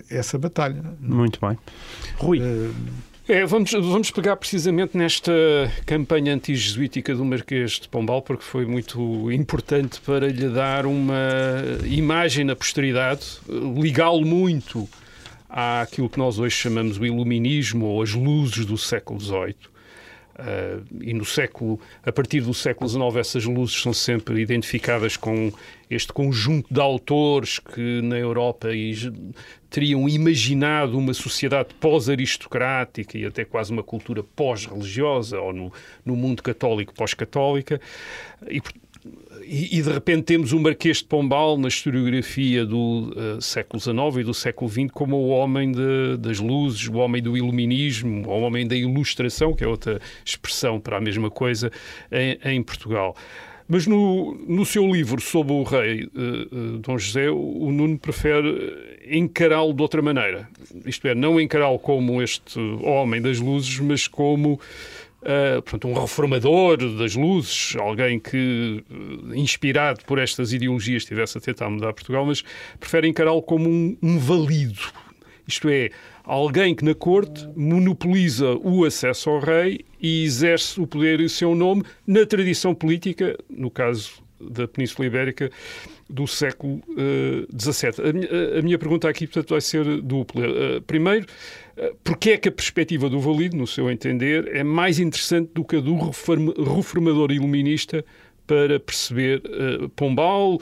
[0.10, 0.84] essa batalha.
[0.99, 1.58] Muito bem.
[2.17, 2.69] Rui, Eh,
[3.29, 5.32] É, vamos, vamos pegar precisamente nesta
[5.86, 11.15] campanha anti-jesuítica do Marquês de Pombal, porque foi muito importante para lhe dar uma
[11.86, 14.89] imagem na posteridade, ligá-lo muito
[15.49, 19.55] àquilo que nós hoje chamamos o iluminismo ou as luzes do século XVIII.
[20.39, 25.51] Uh, e no século, a partir do século XIX, essas luzes são sempre identificadas com
[25.89, 28.69] este conjunto de autores que na Europa
[29.69, 35.73] teriam imaginado uma sociedade pós-aristocrática e até quase uma cultura pós-religiosa, ou no,
[36.05, 37.81] no mundo católico pós-católica.
[38.49, 38.62] E,
[39.77, 44.23] e, de repente temos o Marquês de Pombal na historiografia do eh, século XIX e
[44.23, 48.67] do século XX como o homem de- das luzes, o homem do iluminismo, o homem
[48.67, 51.71] da ilustração, que é outra expressão para a mesma coisa
[52.12, 53.15] em, em Portugal.
[53.71, 56.47] Mas no, no seu livro sobre o rei eh, eh,
[56.81, 60.47] Dom José, o Nuno prefere encará-lo de outra maneira.
[60.85, 64.59] Isto é, não encará-lo como este homem das luzes, mas como
[65.21, 71.41] Uh, portanto, um reformador das luzes, alguém que, uh, inspirado por estas ideologias, estivesse a
[71.41, 72.41] tentar mudar Portugal, mas
[72.79, 74.79] prefere encará-lo como um, um valido.
[75.45, 75.89] Isto é,
[76.23, 81.53] alguém que na corte monopoliza o acesso ao rei e exerce o poder em seu
[81.53, 85.51] nome na tradição política, no caso da Península Ibérica,
[86.10, 86.82] do século
[87.58, 88.10] XVII.
[88.10, 90.41] a, minha, a minha pergunta aqui, portanto, vai ser dupla.
[90.47, 91.29] Uh, primeiro, uh,
[92.03, 95.77] porque é que a perspectiva do valido, no seu entender, é mais interessante do que
[95.77, 98.03] a do reform, reformador iluminista
[98.45, 100.60] para perceber uh, Pombal,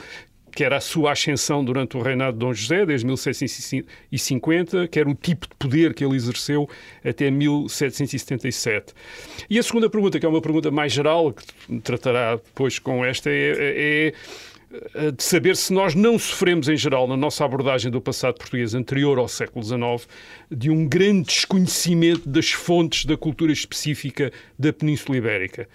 [0.58, 5.08] que era a sua ascensão durante o reinado de Dom José, desde 1750, que era
[5.08, 6.68] o tipo de poder que ele exerceu
[7.04, 8.92] até 1777.
[9.48, 13.30] E a segunda pergunta, que é uma pergunta mais geral, que tratará depois com esta,
[13.30, 14.12] é, é eh,
[15.16, 19.18] de saber se nós não sofremos, em geral, na nossa abordagem do passado português anterior
[19.18, 20.06] ao século XIX,
[20.50, 25.66] de um grande desconhecimento das fontes da cultura específica da Península Ibérica.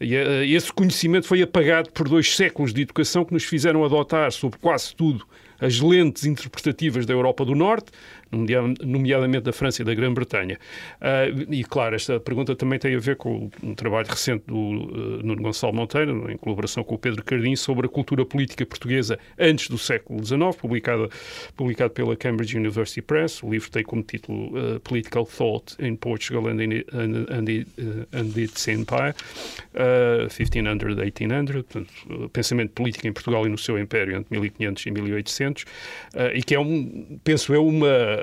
[0.00, 4.30] E eh, esse conhecimento foi apagado por dois séculos de educação que nos fizeram adotar
[4.30, 5.26] sobre quase tudo
[5.60, 7.90] as lentes interpretativas da Europa do Norte,
[8.30, 10.58] nomeadamente da França e da Grã-Bretanha.
[11.00, 15.22] Uh, e, claro, esta pergunta também tem a ver com um trabalho recente do uh,
[15.22, 19.68] Nuno Gonçalo Monteiro, em colaboração com o Pedro Cardim, sobre a cultura política portuguesa antes
[19.68, 21.10] do século XIX, publicado,
[21.56, 23.42] publicado pela Cambridge University Press.
[23.42, 28.38] O livro tem como título uh, Political Thought in Portugal and, in, and, and, and
[28.38, 29.14] Its Empire,
[29.74, 35.64] 1500 1800, portanto, pensamento político em Portugal e no seu império entre 1500 e 1800,
[36.34, 38.17] e que é, um, penso eu, uma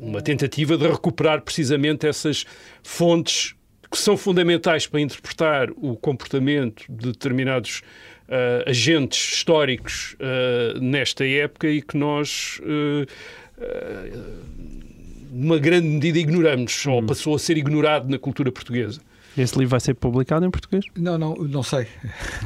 [0.00, 2.44] uma tentativa de recuperar precisamente essas
[2.82, 3.54] fontes
[3.90, 7.82] que são fundamentais para interpretar o comportamento de determinados
[8.28, 13.06] uh, agentes históricos uh, nesta época e que nós, uh,
[15.30, 16.92] numa grande medida, ignoramos, hum.
[16.92, 19.00] ou passou a ser ignorado na cultura portuguesa.
[19.36, 20.84] Esse livro vai ser publicado em português?
[20.96, 21.86] Não, não, não sei.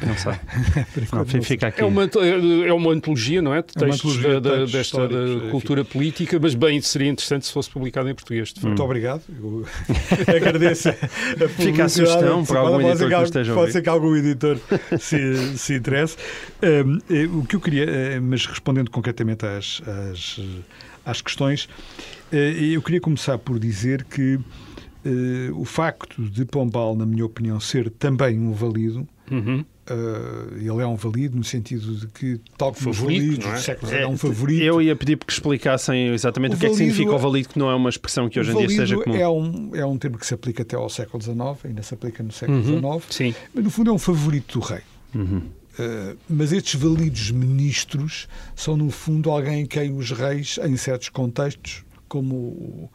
[0.07, 0.35] Não sei.
[1.13, 1.81] não, fica aqui.
[1.81, 3.63] É uma, é uma antologia, não é?
[3.63, 5.93] De textos é da, textos desta da cultura enfim.
[5.93, 8.55] política, mas bem, seria interessante se fosse publicado em português.
[8.63, 9.23] Muito obrigado.
[9.29, 9.65] Eu
[10.37, 14.15] agradeço a Fica a sugestão para algum editor que, que esteja Pode ser que algum
[14.15, 14.59] editor
[14.99, 16.17] se, se interesse.
[16.63, 20.41] Um, eh, o que eu queria, eh, mas respondendo concretamente às, às,
[21.05, 21.69] às questões,
[22.33, 24.39] eh, eu queria começar por dizer que
[25.55, 29.65] o facto de Pombal, na minha opinião, ser também um valido, uhum.
[29.91, 33.99] uh, ele é um valido no sentido de que, tal como favorito, os validos é?
[33.99, 34.63] é, é um favorito.
[34.63, 37.59] Eu ia pedir que explicassem exatamente o, o que é que significa o valido, que
[37.59, 39.17] não é uma expressão que hoje em dia seja comum.
[39.17, 42.23] É um, é um termo que se aplica até ao século XIX, ainda se aplica
[42.23, 42.99] no século uhum.
[42.99, 43.35] XIX, Sim.
[43.55, 44.81] mas no fundo é um favorito do rei.
[45.15, 45.43] Uhum.
[45.79, 51.11] Uh, mas estes validos ministros são, no fundo, alguém em quem os reis, em certos
[51.11, 52.91] contextos, como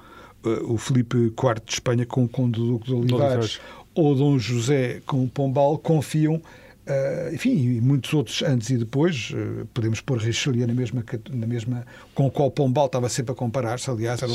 [0.68, 3.60] o Felipe IV de Espanha com o Conde Duque de Olivares.
[3.94, 6.42] Ou Dom José com o Pombal confiam
[6.82, 11.46] Uh, enfim, e muitos outros antes e depois, uh, podemos pôr Richelieu na mesma, na
[11.46, 14.32] mesma com o qual Pombal estava sempre a comparar-se, aliás, era,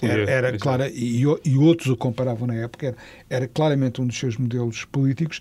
[0.00, 2.96] Sim, era, era clara, e, e, outros o comparavam na época, era,
[3.30, 5.38] era claramente um dos seus modelos políticos.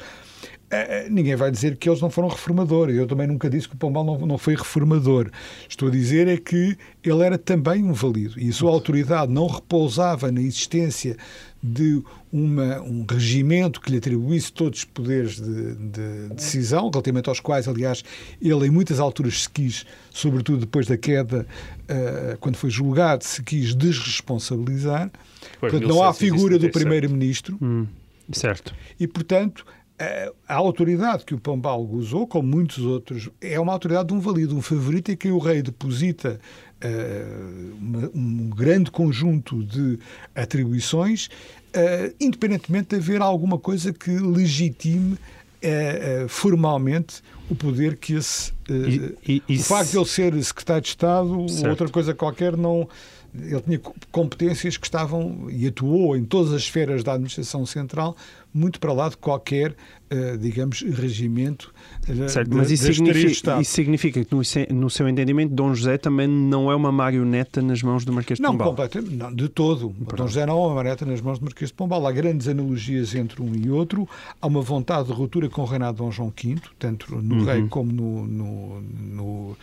[0.73, 2.95] Uh, ninguém vai dizer que eles não foram reformadores.
[2.95, 5.31] Eu também nunca disse que o Pombal não, não foi reformador.
[5.67, 9.47] Estou a dizer é que ele era também um valido e a sua autoridade não
[9.47, 11.17] repousava na existência
[11.63, 17.39] de uma, um regimento que lhe atribuísse todos os poderes de, de, decisão, relativamente aos
[17.39, 18.03] quais, aliás,
[18.41, 21.47] ele em muitas alturas se quis, sobretudo depois da queda,
[21.83, 25.09] uh, quando foi julgado, se quis desresponsabilizar.
[25.57, 27.57] Foi, portanto, não há a figura do primeiro-ministro.
[27.61, 27.87] Hum,
[28.33, 28.75] certo.
[28.99, 29.65] E, portanto,
[30.47, 34.55] a autoridade que o Pombal gozou, como muitos outros, é uma autoridade de um valido,
[34.55, 36.39] um favorito em quem o rei deposita
[36.83, 39.99] uh, uma, um grande conjunto de
[40.35, 48.51] atribuições, uh, independentemente de haver alguma coisa que legitime uh, formalmente o poder que esse.
[49.27, 51.69] E, e, o facto de ele ser secretário de Estado, certo.
[51.69, 52.87] outra coisa qualquer, não
[53.35, 53.79] ele tinha
[54.11, 58.15] competências que estavam e atuou em todas as esferas da administração central
[58.53, 59.71] muito para lá de qualquer,
[60.11, 61.73] uh, digamos, regimento
[62.07, 64.41] uh, certo, de, mas isso significa, isso significa que, no,
[64.79, 68.45] no, seu entendimento, Dom José também não é uma marioneta nas mãos do Marquês de
[68.45, 68.67] Pombal?
[68.67, 69.89] Não, completamente, não, de todo.
[69.89, 70.15] Perdão.
[70.17, 72.05] Dom José não é uma marioneta nas mãos do Marquês de Pombal.
[72.05, 74.07] Há grandes analogias entre um e outro.
[74.39, 77.45] Há uma vontade de ruptura com o reinado de Dom João V, tanto no uhum.
[77.45, 79.57] rei como no, no, no, uh,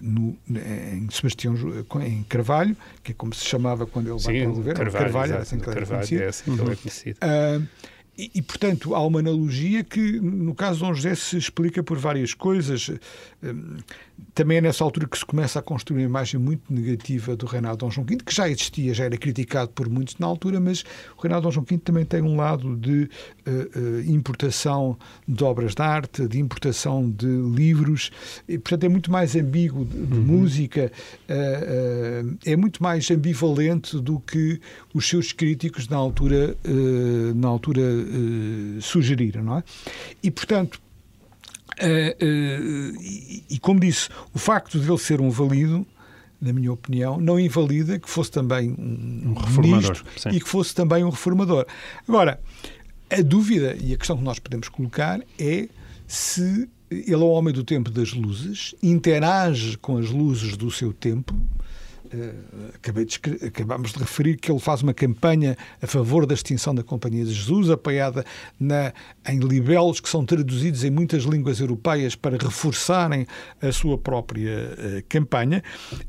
[0.00, 1.54] no, em Sebastião
[2.00, 4.80] em Carvalho, que é como se chamava quando ele vai para o governo.
[4.80, 6.22] Carvalho, Carvalho, era assim que ele era conhecido.
[6.22, 7.41] É assim que ele é uhum.
[7.58, 7.66] Uh,
[8.16, 11.98] e, e, portanto, há uma analogia que, no caso de Dom José, se explica por
[11.98, 12.90] várias coisas.
[14.34, 17.76] Também é nessa altura que se começa a construir uma imagem muito negativa do reinado
[17.76, 20.84] de Dom João V, que já existia, já era criticado por muitos na altura, mas
[21.16, 25.44] o reinado de Dom João V também tem um lado de uh, uh, importação de
[25.44, 28.10] obras de arte, de importação de livros,
[28.48, 30.22] e, portanto é muito mais ambíguo de, de uhum.
[30.22, 30.90] música,
[31.28, 34.60] uh, é muito mais ambivalente do que
[34.94, 36.56] os seus críticos na altura,
[37.34, 37.82] na altura
[38.80, 39.64] sugeriram, não é?
[40.22, 40.80] E, portanto,
[41.82, 45.86] Uh, uh, e, e, como disse, o facto de ele ser um valido,
[46.40, 51.04] na minha opinião, não invalida que fosse também um, um reformador e que fosse também
[51.04, 51.66] um reformador.
[52.08, 52.40] Agora,
[53.10, 55.68] a dúvida e a questão que nós podemos colocar é
[56.06, 60.92] se ele é um homem do tempo das luzes, interage com as luzes do seu
[60.92, 61.61] tempo, eh,
[62.74, 66.82] acabei de, acabámos de referir que ele faz uma campanha a favor da extinção da
[66.82, 68.24] Companhia de Jesus, apoiada
[68.58, 68.92] na,
[69.28, 73.26] em libelos que são traduzidos em muitas línguas europeias para reforçarem
[73.60, 75.62] a sua própria eh, campanha.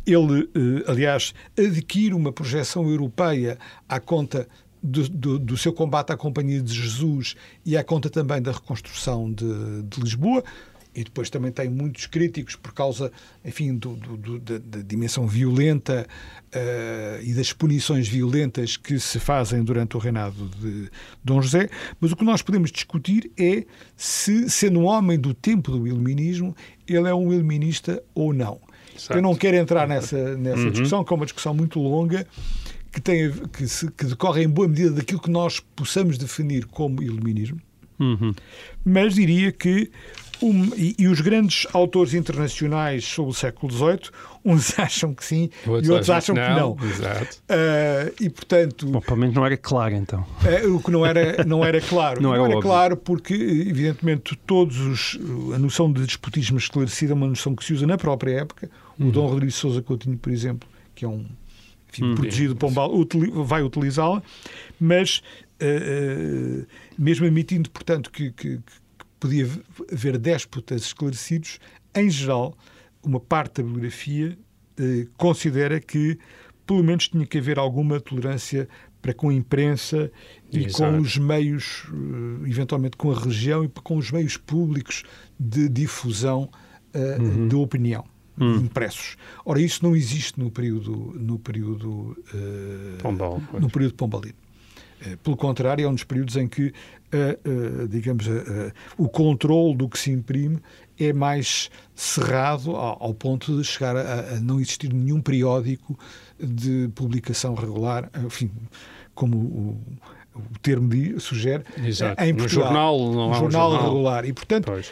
[0.06, 4.48] Ele, eh, aliás, adquire uma projeção europeia à conta
[4.82, 7.36] do, do- do seu combate à Companhia de Jesus
[7.66, 10.44] e à conta também da reconstrução de, de Lisboa.
[10.96, 13.12] E depois também tem muitos críticos por causa,
[13.44, 16.06] enfim, do- do- do- da, dimensão violenta
[16.52, 20.90] eh, e das punições violentas que se fazem durante o reinado de
[21.24, 21.68] Dom José.
[22.00, 23.66] Mas o que nós podemos discutir é
[23.98, 26.56] se, sendo um homem do tempo do iluminismo,
[26.88, 28.60] ele é um iluminista ou não.
[28.96, 29.14] Exato.
[29.18, 32.28] Eu não quero entrar nessa, nessa discussão, que é uma discussão muito longa,
[32.92, 36.66] que, tem, a- que, se- que decorre em boa medida daquilo que nós possamos definir
[36.68, 37.60] como iluminismo
[38.84, 39.90] mas diria que
[40.44, 44.00] um- e, e os grandes autores internacionais sobre o século XVIII,
[44.44, 46.78] uns acham que sim e outros acham que não.
[46.84, 47.38] Exato.
[47.50, 50.26] Ah, e portanto, Bom, pelo menos não era claro, então.
[50.46, 52.22] eh, o que não era, não era claro.
[52.24, 52.62] Não era óbvio.
[52.62, 55.20] claro porque, evidentemente, todos os,
[55.56, 58.70] a noção de despotismo esclarecido é uma noção que se usa na própria época.
[59.00, 61.26] O Dom Rodrigues de Sousa Coutinho, por exemplo, que é um
[61.90, 64.22] enfim, protegido Pombal, utili- vai utilizá-la,
[64.80, 65.22] mas
[65.60, 66.66] eh,
[66.98, 68.83] mesmo admitindo, portanto, que, que- que
[69.24, 69.50] podia
[69.90, 71.60] haver déspotas esclarecidos,
[71.96, 72.58] em geral,
[73.02, 74.38] uma parte da bibliografia
[74.78, 76.20] eh, considera que
[76.68, 78.68] pelo menos tinha que haver alguma tolerância
[79.02, 80.12] para com a imprensa
[80.52, 80.94] e Exato.
[80.94, 85.04] com os meios, eh, eventualmente com a região e com os meios públicos
[85.40, 86.50] de difusão
[86.94, 87.18] eh,
[87.48, 88.06] de opinião.
[88.40, 89.16] impressos.
[89.46, 94.43] Ora, isso não existe no período, no período eh, Pombal, no período pombalino.
[95.06, 96.74] Eh, Pelo contrário, é um dos períodos em que,
[97.12, 98.26] eh, eh, digamos,
[98.98, 100.60] o controle do que se imprime
[101.00, 105.98] é mais cerrado ao, ponto de chegar a, não existir nenhum periódico
[106.40, 108.52] de publicação regular, enfim,
[109.16, 109.82] como o,
[110.36, 112.22] o termo di- sugere, Exato.
[112.24, 112.66] em No Portugal.
[112.66, 113.90] jornal não Um há um jornal jornal.
[113.92, 114.26] regular.
[114.26, 114.92] E, portanto, Pois.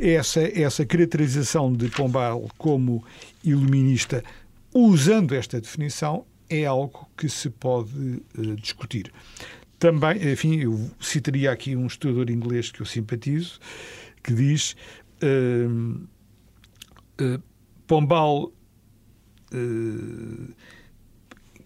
[0.00, 3.04] essa, essa caracterização de Pombal como
[3.44, 4.22] iluminista,
[4.74, 9.12] usando esta definição, é algo que se pode eh, discutir.
[9.78, 13.60] Também, enfim, eu citaria aqui um estudador inglês que eu simpatizo,
[14.22, 14.74] que diz
[15.22, 15.66] eh,
[17.18, 17.38] eh,
[17.86, 18.52] Pombal
[19.52, 20.54] eh,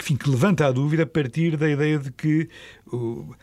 [0.03, 2.49] enfim, que levanta a dúvida a partir da ideia de que
[2.93, 3.35] uh,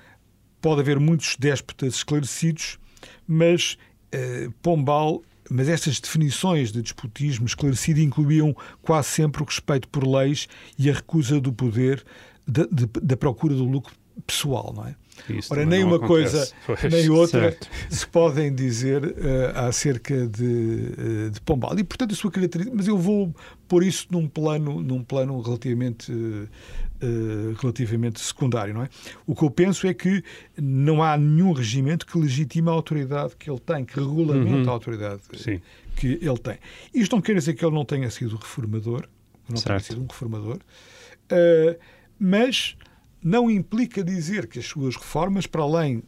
[0.62, 2.78] pode haver muitos déspotas esclarecidos,
[3.26, 3.78] mas
[4.12, 10.48] eh, Pombal, mas estas definições de despotismo esclarecido incluíam quase sempre o respeito por leis
[10.78, 12.04] e a recusa do poder
[12.48, 13.94] da, de- da procura do lucro
[14.28, 14.96] pessoal, não é?
[15.30, 16.54] Isso Ora, nem uma coisa acontece.
[16.66, 16.94] Pois.
[16.94, 17.68] nem outra certo.
[17.90, 20.94] se podem dizer eh, acerca de,
[21.26, 21.78] eh, de Pombal.
[21.78, 22.76] E, portanto, a sua característica...
[22.76, 23.34] Mas eu vou
[23.68, 26.48] pôr isso num plano, num plano relativamente, eh,
[27.02, 28.90] eh, relativamente secundário, não é?
[29.26, 30.24] O que eu penso é que
[30.58, 35.22] não há nenhum regimento que legitime a autoridade que ele tem, que regulamenta a autoridade
[35.36, 35.62] Sim.
[35.96, 36.58] que ele tem.
[36.94, 39.08] Isto não quer dizer que ele não tenha sido reformador,
[39.48, 39.84] não tenha Certo.
[39.86, 40.58] sido um reformador,
[41.30, 41.78] eh,
[42.20, 42.76] mas
[43.24, 46.04] não implica dizer que as suas reformas, para além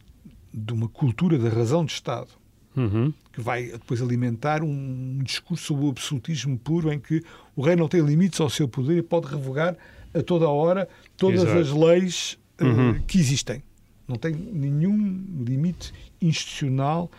[0.52, 2.28] de uma cultura da razão de Estado,
[2.74, 3.12] Uhum.
[3.30, 7.22] que vai depois alimentar um discurso sobre o absolutismo puro em que
[7.54, 9.76] o rei não tem limites ao seu poder e pode revogar
[10.14, 11.58] a toda a hora todas Exato.
[11.58, 13.62] as leis eh, que existem.
[14.06, 17.10] Não tem nenhum limite institucional,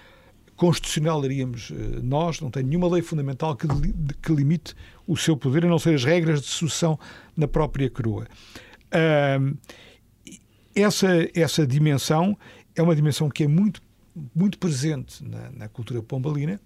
[0.55, 3.67] constitucional, diríamos eh, nós, não tem nenhuma lei fundamental que,
[4.21, 4.75] que limite
[5.07, 6.99] o seu poder, a não ser as regras de sucessão
[7.35, 8.27] na própria coroa.
[8.91, 9.55] Ahm,
[10.75, 12.37] essa, essa dimensão
[12.75, 13.81] é uma dimensão que é muito,
[14.35, 16.59] muito presente na, na cultura pombalina,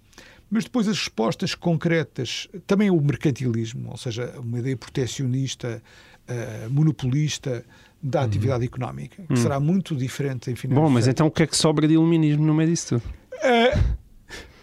[0.50, 5.82] mas depois as respostas concretas, também o mercantilismo, ou seja, uma ideia protecionista,
[6.28, 7.64] eh, monopolista
[8.00, 11.46] da atividade económica, que será muito diferente em final Bom, mas então o que é
[11.48, 13.02] que sobra de iluminismo no meio disso tudo?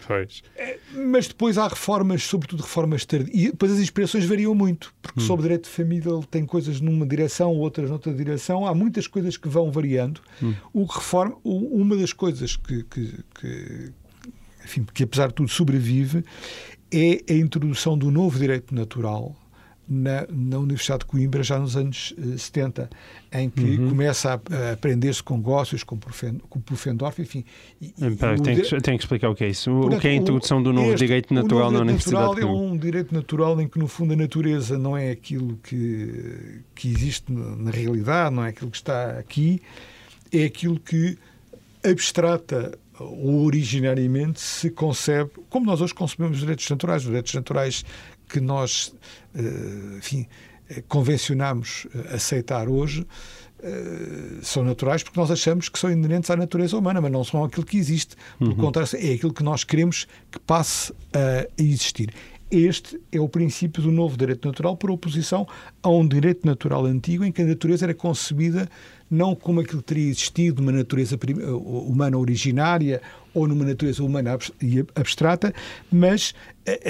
[0.06, 0.40] Pois.
[0.94, 3.30] Mas depois há reformas, sobretudo reformas tardias.
[3.36, 7.04] E depois as inspirações variam muito, porque sobre direito de família ele tem coisas numa
[7.04, 8.64] direção, outras noutra direção.
[8.64, 10.20] Há muitas coisas que vão variando.
[10.72, 13.90] O que reforma, o- uma das coisas que, que, que,
[14.64, 16.24] enfim, que apesar de tudo sobrevive
[16.92, 19.34] é a introdução do novo direito natural
[19.88, 22.90] na, na Universidade de Coimbra já nos anos eh, 70,
[23.32, 24.34] em que começa a,
[24.68, 27.44] a aprender-se com Gócios, com, Profen, com Pufendorf, enfim.
[27.80, 29.70] E, e di- que, tenho que explicar o que é isso.
[29.70, 32.34] O Portanto, que é a introdução do novo este- direito natural o na novo Universidade
[32.34, 32.68] direito de natural Coimbra.
[32.68, 36.88] é um direito natural em que, no fundo, a natureza não é aquilo que, que
[36.88, 39.60] existe na na realidade, não é aquilo que está aqui,
[40.32, 41.16] é aquilo que
[41.84, 47.84] abstrata ou originariamente se concebe, como nós hoje concebemos os direitos naturais, os direitos naturais
[48.36, 48.92] que nós,
[49.34, 50.26] eh, enfim,
[50.68, 53.06] eh, convencionamos eh, aceitar hoje
[54.42, 57.64] são naturais porque nós achamos que são inerentes à natureza humana, mas não são aquilo
[57.64, 58.14] que existe.
[58.38, 62.12] Pelo contrário, é aquilo que nós queremos que passe a existir.
[62.50, 65.48] Este é o princípio do novo direito natural, por oposição
[65.82, 68.68] a um direito natural antigo, em que a natureza era concebida
[69.10, 71.18] não como aquilo que teria existido numa natureza
[71.88, 73.00] humana originária
[73.34, 74.52] ou numa natureza humana abs-
[74.94, 75.52] abstrata,
[75.90, 76.34] mas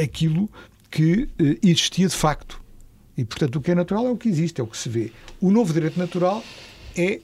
[0.03, 0.51] aquilo
[0.97, 2.61] que eh, existia de facto.
[3.17, 5.11] E, portanto, o que é natural é o que existe, é o que se vê.
[5.41, 6.43] O novo direito natural
[6.97, 7.21] é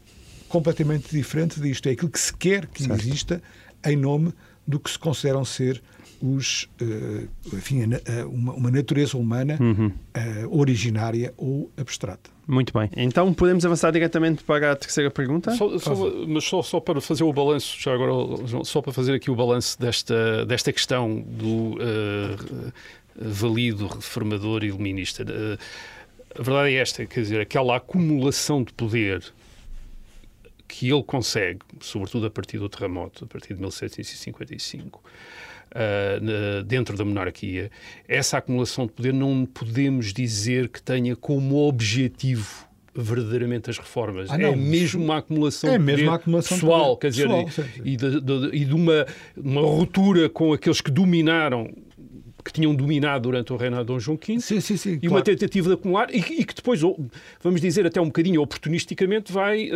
[0.48, 1.86] completamente diferente disto.
[1.88, 3.42] É aquilo que se quer que exista
[3.84, 4.32] em nome
[4.66, 5.82] do que se consideram ser
[6.22, 9.58] os, eh, enfim, a na- a- uma, uma natureza humana
[10.14, 12.30] eh, originária ou abstrata.
[12.46, 12.88] Muito bem.
[12.96, 15.50] Então podemos avançar diretamente para a terceira pergunta?
[15.56, 15.94] Só- só-
[16.28, 18.12] mas só, só para fazer o balanço, já agora,
[18.64, 22.72] só para fazer aqui o balanço desta, desta questão do eh,
[23.16, 25.22] valido, reformador e iluminista.
[25.28, 25.58] Eh,
[26.38, 29.22] a verdade é esta, quer dizer, aquela acumulação de poder
[30.66, 35.02] que ele consegue, sobretudo a partir do terremoto, a partir de 1755,
[35.74, 37.70] ah, na- dentro da monarquia,
[38.08, 44.30] essa acumulação de poder não podemos dizer que tenha como objetivo verdadeiramente as reformas.
[44.30, 47.66] Ah, é mesmo uma acumulação é de mesmo uma acumulação de pessoal, quer dizer, pessoal,
[47.84, 49.06] e de, de- e de uma,
[49.36, 51.70] uma ruptura com aqueles que dominaram
[52.44, 54.92] que tinham dominado durante o reinado de Dom João V Sim, sim, sim.
[54.94, 55.14] e claro.
[55.16, 56.80] uma tentativa de acumular e, que- e que depois,
[57.42, 59.72] vamos dizer até um bocadinho oportunisticamente, vai eh,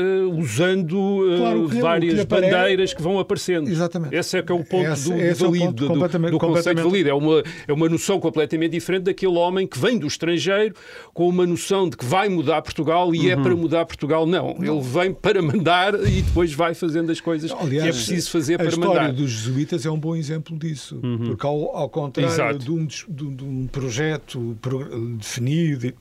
[0.57, 3.69] usando eh, Claro, que que várias apare- bandeiras que vão aparecendo.
[3.69, 4.15] Exatamente.
[4.15, 6.31] Esse é que é o ponto Esse- do, esse é o valido, ponto do- completamente-
[6.33, 7.11] do conceito completamente- valido.
[7.11, 10.75] É uma, é uma noção completamente diferente daquele homem que vem do estrangeiro
[11.15, 13.31] com uma noção de que vai mudar Portugal e Uhum.
[13.31, 14.27] é para mudar Portugal.
[14.27, 18.55] Não, ele vem para mandar e depois vai fazendo as coisas que é preciso fazer
[18.55, 19.13] a para história mandar.
[19.13, 21.01] dos jesuítas é um bom exemplo disso.
[21.27, 22.56] Porque, ao, ao contrário Exato.
[22.59, 25.93] De um, de- um projeto pro- definido,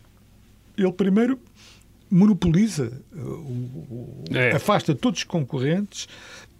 [0.77, 1.39] ele primeiro
[2.09, 4.51] monopoliza, uh, É.
[4.51, 6.07] afasta todos os concorrentes,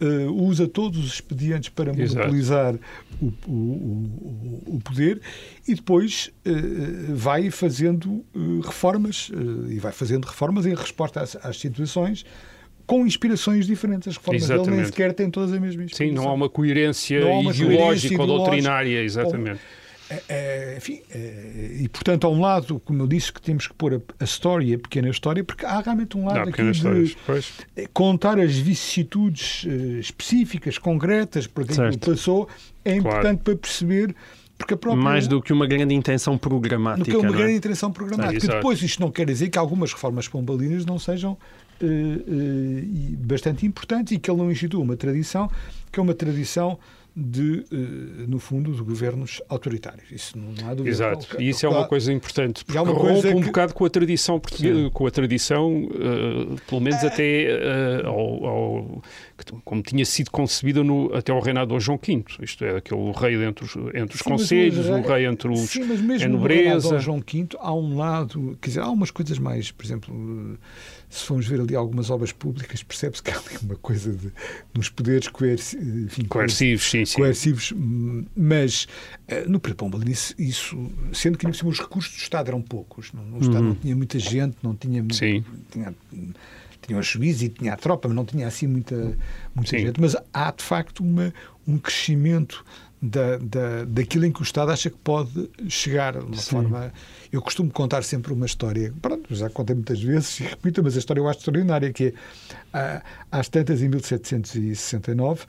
[0.02, 2.76] uh, usa todos os expedientes para monopolizar
[3.22, 5.22] o, o- o- poder
[5.68, 8.26] e depois uh, vai fazendo
[8.64, 9.32] reformas
[9.70, 12.26] e vai fazendo reformas em resposta às, às situações
[12.88, 14.08] com inspirações diferentes.
[14.10, 14.88] As reformas dele nem Exatamente.
[14.90, 16.24] sequer têm todas a mesma Sim, inspiração.
[16.24, 19.60] não há uma coerência Não há uma ideológica coerência ou doutrinária, exatamente.
[19.60, 19.85] É,
[20.30, 23.96] é, enfim, é, e portanto, há um lado, como eu disse, que temos que pôr
[23.96, 27.18] a, a história, a pequena história, porque há realmente um lado Não, aqui de.
[27.26, 27.54] Pois.
[27.76, 32.12] eh, contar as vicissitudes eh, específicas, concretas, por quem Certo.
[32.12, 32.48] passou,
[32.84, 34.16] é importante para perceber,
[34.58, 35.04] porque própria.
[35.04, 37.10] Mais do que uma grande intenção do programática.
[37.10, 37.38] que uma é?
[37.38, 38.38] grande intenção programática.
[38.38, 38.58] Exato.
[38.58, 41.36] Depois, isto não quer dizer que algumas reformas pombalinas não sejam
[41.82, 45.50] eh, e bastante importantes e que ele não instituiu uma tradição
[45.92, 46.78] que é uma tradição
[47.16, 50.12] de, eh, no fundo, de governos autoritários.
[50.12, 50.90] Isso não há dúvida.
[50.90, 53.74] Exato, e isso é uma coisa importante, porque há uma rompe coisa um que- bocado
[53.74, 57.08] com a tradição portuguesa, com a tradição, eh, pelo menos É.
[57.08, 59.04] até eh, ao, ao-
[59.38, 63.12] que- como tinha sido concebida no, até ao reinado de João V, isto é, aquele
[63.12, 66.30] rei entre os, entre os Sim, conselhos, o rei entre os Sim, mas mesmo a
[66.30, 67.00] no reinado de nobreza.
[67.00, 70.58] João V há um lado, quer dizer, há umas coisas mais, por exemplo,
[71.10, 74.32] se formos ver ali algumas obras públicas, percebe-se que há ali uma coisa de,
[74.74, 77.16] nos poderes coerci, enfim, coercivos, sim, sim.
[77.18, 77.74] coercivos,
[78.36, 78.88] mas
[79.28, 83.42] eh, no Pedro Pombalino isso, isso, sendo que os recursos do Estado eram poucos, o
[83.42, 85.10] Estado não tinha muita gente, não tinha, Uhum.
[85.12, 85.44] Sim.
[85.72, 85.94] tinha
[86.86, 88.96] tinha os juízes e tinha a tropa, mas não tinha assim muita,
[89.54, 89.80] muita Sim.
[89.80, 90.00] gente.
[90.00, 91.34] Mas há de facto uma,
[91.68, 92.66] um crescimento
[93.08, 96.94] da, da, daquilo em que o Estado acha que pode chegar de uma forma.
[97.32, 101.00] Eu costumo contar sempre uma história, pronto, já contei muitas vezes e repito, mas a
[101.00, 102.14] história eu acho extraordinária, que
[102.74, 103.02] é
[103.32, 105.46] às tantas em 1769,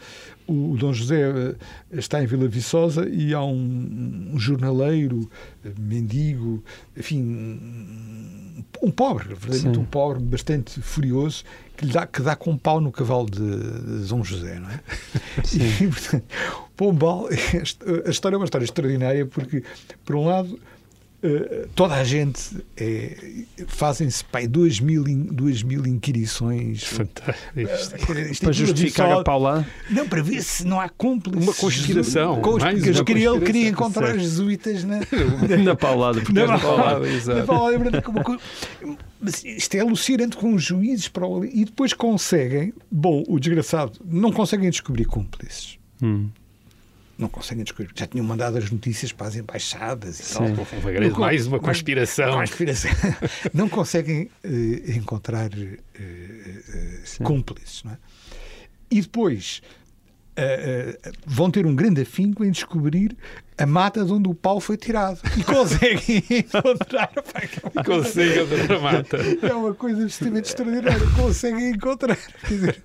[0.46, 1.54] o, o Dom José eh,
[1.92, 5.28] está em Vila Viçosa e há um, um jornaleiro,
[5.64, 6.62] eh, mendigo,
[6.96, 7.20] enfim,
[8.80, 9.82] um, pobre, verdadeiramente Sim.
[9.82, 11.44] um pobre bastante furioso,
[11.76, 14.70] que, lhe dá, que dá com um pau no cavalo de, de Dom José, não
[14.70, 14.80] é?
[15.52, 16.24] E, portanto,
[16.76, 17.28] Pombal,
[18.06, 19.62] a história é uma história extraordinária porque,
[20.04, 20.58] por um lado,
[21.22, 22.38] eh, toda a gente
[22.76, 23.16] é,
[23.66, 25.02] fazem-se pai, duas mil,
[25.32, 27.32] duas mil inquirições Fantástico.
[27.58, 29.66] Isto é Para tudo justificar só- a paulada.
[29.90, 31.42] Não, para ver se não há cúmplices.
[31.42, 33.72] Uma conspiração, Cons- mais porque uma queria, ele queria conspiração.
[33.72, 34.16] encontrar Certo.
[34.18, 35.00] os jesuítas na,
[35.64, 36.22] Na paulada.
[36.30, 37.08] na na paulada.
[37.08, 37.38] exato.
[37.38, 38.86] Na paulada, é
[39.18, 43.98] Mas isto é alucinante com os juízes para o- e depois conseguem, bom, o desgraçado,
[44.04, 45.78] não conseguem descobrir cúmplices.
[46.02, 46.28] Hum.
[47.18, 47.90] Não conseguem descobrir.
[47.94, 50.46] Já tinham mandado as notícias para as embaixadas e tal.
[50.46, 50.78] Sim.
[50.80, 52.32] Uma grande- mais uma conspiração.
[52.34, 52.90] conspiração.
[53.54, 57.82] não conseguem eh, encontrar eh, eh, cúmplices.
[57.84, 57.98] Não é?
[58.90, 59.62] E depois
[61.24, 63.16] vão ter um grande afinco em descobrir
[63.58, 65.18] a mata de onde o pau foi tirado.
[65.36, 67.08] E conseguem encontrar.
[67.08, 69.16] pá, que é uma coisa- Consegue a mata.
[69.42, 71.06] É uma coisa absolutamente extraordinária.
[71.16, 72.16] Conseguem encontrar.
[72.46, 72.82] Quer dizer,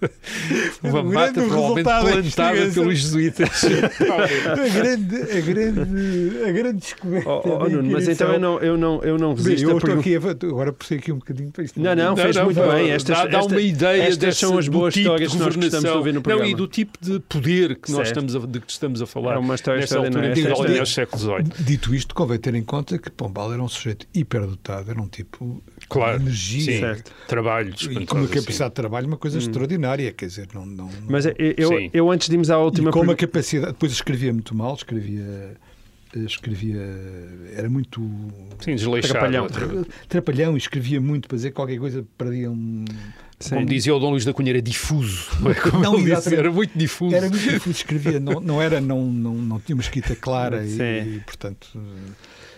[0.83, 3.49] Uma o mata grande provavelmente resultado da plantada pelos jesuítas.
[3.65, 7.29] A grande, a grande, a grande descoberta.
[7.29, 9.77] Oh, oh, Nuno, mas então eu não, eu não, eu não Bem, resisto eu a
[9.77, 11.79] estou aqui a, agora puxei aqui um bocadinho para isto.
[11.81, 12.87] Não, não, fez Não, muito não, bem.
[12.87, 15.59] dá- Estas, dá, esta- uma ideia estas são as boas tipo histórias que nós de
[15.59, 15.97] governação.
[15.97, 16.43] ouvir no programa.
[16.45, 18.19] Não, e do tipo de poder que nós Certo.
[18.25, 20.33] estamos a, de que estamos a falar É uma história nesta altura,
[20.65, 21.65] Portugal, história- aliás, século XVIII.
[21.65, 25.63] Dito isto, convém ter em conta que Pombal era um sujeito hiperdotado, era um tipo
[25.89, 27.11] Claro, de energia sim, Certo.
[27.27, 30.11] trabalho e com uma capacidade de trabalho, uma coisa extraordinária.
[30.11, 30.65] Quer dizer, não.
[30.65, 33.27] não, não- Mas eu, eu, eu, antes de irmos à e última com uma pergunta.
[33.27, 33.73] capacidade.
[33.73, 35.57] Depois escrevia muito mal, escrevia.
[36.15, 36.81] Escrevia.
[37.55, 38.01] Era muito.
[38.59, 39.13] Sim, desleixado.
[39.13, 39.47] Trapalhão.
[40.09, 42.85] Trapalhão, escrevia muito para dizer qualquer coisa, perdia um.
[43.49, 45.29] Como dizia o Dom Luís da Cunha, era difuso.
[45.39, 45.55] Não é?
[45.55, 47.15] Como Não, disse, era muito difuso.
[47.15, 50.79] Era muito difícil, escrevia, não, não era, não, não, não tinha uma escrita clara e,
[50.79, 51.67] e, portanto.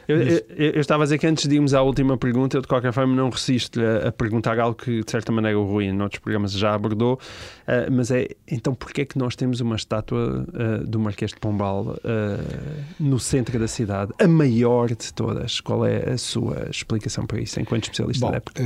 [0.08, 0.42] Eu, eu-
[0.74, 3.16] eu estava a dizer que antes de irmos à última pergunta, eu de qualquer forma
[3.16, 6.52] não resisto a, a perguntar algo que de certa maneira o Rui em outros programas
[6.52, 7.20] já abordou,
[7.68, 11.40] ah, mas é então porquê é que nós temos uma estátua ah, do Marquês de
[11.40, 15.62] Pombal ah, no centro da cidade, a maior de todas?
[15.62, 18.62] Qual é a sua explicação para isso, enquanto especialista Bom, da época?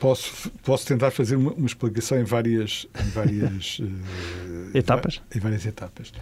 [0.00, 3.80] posso, posso tentar fazer uma, uma explicação em várias, em várias
[4.74, 5.20] Etapas?
[5.34, 6.12] Em várias etapas.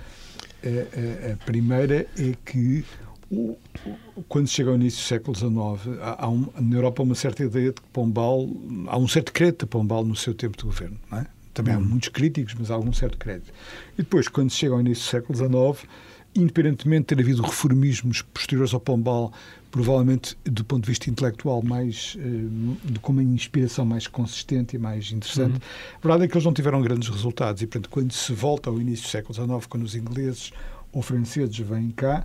[0.63, 2.85] Eh, eh, a primeira é que
[4.29, 7.69] quando chega ao início do século XIX, há, há um- na Europa uma certa ideia
[7.73, 8.49] de que Pombal,
[8.87, 10.99] há um certo crédito a Pombal no seu tempo de governo.
[11.13, 11.27] É?
[11.53, 13.53] Também há muitos críticos, mas há algum certo crédito.
[13.95, 15.37] E depois, quando chega ao início do século
[15.75, 15.89] XIX,
[16.35, 19.33] independentemente de ter havido reformismos posteriores ao Pombal,
[19.71, 25.11] provavelmente do ponto de vista intelectual mais eh, com uma inspiração mais consistente e mais
[25.13, 25.57] interessante.
[25.97, 28.81] A verdade é que eles não tiveram grandes resultados e, portanto, quando se volta ao
[28.81, 30.53] início do século XIX, quando os ingleses
[30.93, 32.25] ou franceses vêm cá,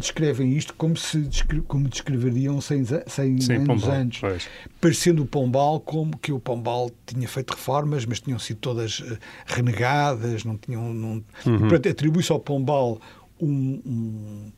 [0.00, 1.28] descrevem isto como se
[1.68, 4.48] como descreveriam 100, 100 Sim, anos Pombal, antes pois.
[4.80, 9.18] parecendo o Pombal como que o Pombal tinha feito reformas, mas tinham sido todas eh,
[9.46, 10.92] renegadas, não tinham.
[10.92, 11.24] Não...
[11.46, 13.00] E, portanto, atribui-se ao Pombal
[13.40, 13.80] um.
[13.86, 14.52] um,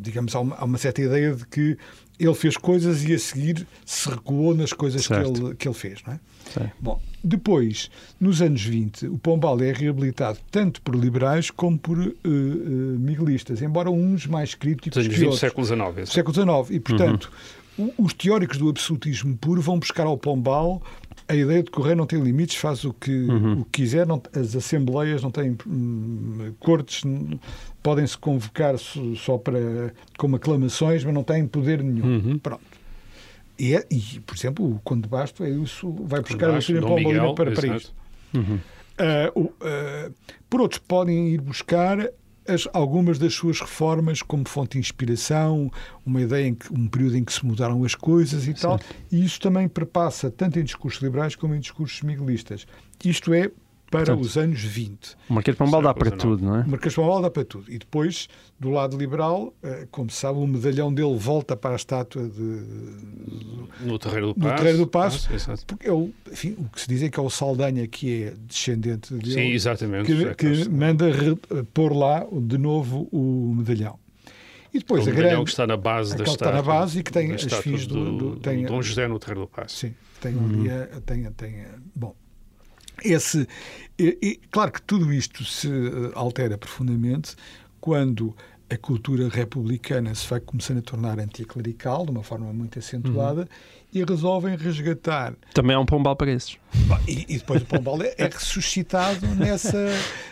[0.00, 1.76] digamos, há uma, há uma certa ideia de que
[2.18, 6.00] ele fez coisas e a seguir se recuou nas coisas que ele, que ele fez,
[6.06, 6.20] não é?
[6.52, 6.70] Sim.
[6.80, 7.90] Bom, depois,
[8.20, 13.62] nos anos 20, o Pombal é reabilitado tanto por liberais como por eh, eh, miguelistas,
[13.62, 16.08] embora uns mais críticos anos que 20 do século XIX.
[16.12, 16.76] século XIX.
[16.76, 17.32] E, portanto,
[17.76, 20.80] o- os teóricos do absolutismo puro vão buscar ao Pombal
[21.28, 23.26] a ideia de que o rei não tem limites, faz o que,
[23.60, 27.02] o que quiser, não- as assembleias não têm hum, cortes,
[27.82, 32.38] podem-se convocar só para, como aclamações, mas não têm poder nenhum.
[32.38, 32.62] Pronto.
[33.58, 36.80] E, é- e, por exemplo, o Conde Basto é isso, vai buscar a Basto, doutrina
[36.80, 37.94] Dom pombalina para, para isto.
[38.98, 40.10] Ah, o- ah,
[40.50, 42.10] por outros, podem ir buscar
[42.46, 45.70] as- algumas das suas reformas como fonte de inspiração,
[46.04, 48.78] uma ideia em que um período em que se mudaram as coisas e tal,
[49.10, 52.66] e isso também perpassa tanto em discursos liberais como em discursos miguelistas.
[53.04, 53.50] Isto é
[53.96, 55.16] para Portanto, os anos 20.
[55.28, 56.60] O Marquês de Pombal dá para tudo, não é?
[56.62, 57.70] O Marquês de Pombal dá para tudo.
[57.70, 58.28] E depois,
[58.58, 62.40] do lado liberal, eh, como se sabe, o medalhão dele volta para a estátua de,
[63.80, 64.56] No Terreiro do no Passo.
[64.56, 65.64] Terreiro do Passo, exato.
[65.66, 68.34] porque é o, enfim, o que se diz é que é o Saldanha que é
[68.46, 70.06] descendente dele, Sim, exatamente.
[70.06, 71.06] que, É que manda
[71.72, 73.98] pôr lá de novo o medalhão.
[74.72, 75.44] E depois o a medalhão grande.
[75.44, 76.54] que está na base da que está estátua.
[76.56, 79.42] na base e que tem as estátua fios do- do- tem- Dom José no Terreiro
[79.42, 79.76] do Passo.
[79.76, 81.64] Sim, tem ali a, tem, tem
[81.94, 82.12] bom.
[83.04, 83.46] Esse,
[83.98, 87.34] e- e, claro que tudo isto se eh, altera profundamente
[87.80, 88.34] quando
[88.70, 93.46] a cultura republicana se vai começando a tornar anticlerical de uma forma muito acentuada
[93.92, 96.56] e resolvem resgatar Também há um Pombal para esses.
[97.06, 99.86] E, e depois o Pombal é, é ressuscitado nessa,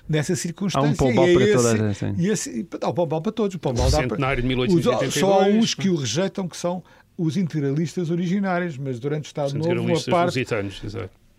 [0.09, 0.89] nessa circunstância.
[0.89, 2.15] Há um Pombal E é para esse- toda a gente, sim.
[2.19, 3.55] E esse, e, há um Pombal para todos.
[3.55, 5.15] O Pombal dá para, Centenário de os- 1882.
[5.21, 6.83] só há uns que o rejeitam, que são
[7.19, 10.45] os integralistas originários, mas durante o Estado Novo, uma parte.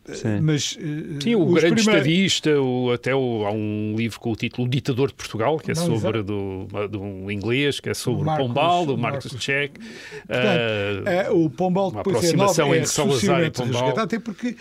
[0.05, 0.41] Sim.
[0.41, 4.35] Mas, eh, Sim, o grande primeiros- estadista, o, até o, há um livro com o
[4.35, 7.93] título O Ditador de Portugal, que é Não, sobre do, de um inglês, que é
[7.93, 9.71] sobre o Marcos- Pombal, do Marcos Marcos- Check.
[10.27, 13.99] Portanto, é, o Pombal uma depois é aproximação nova, é entre Salazar e Pombal.
[13.99, 14.57] até porque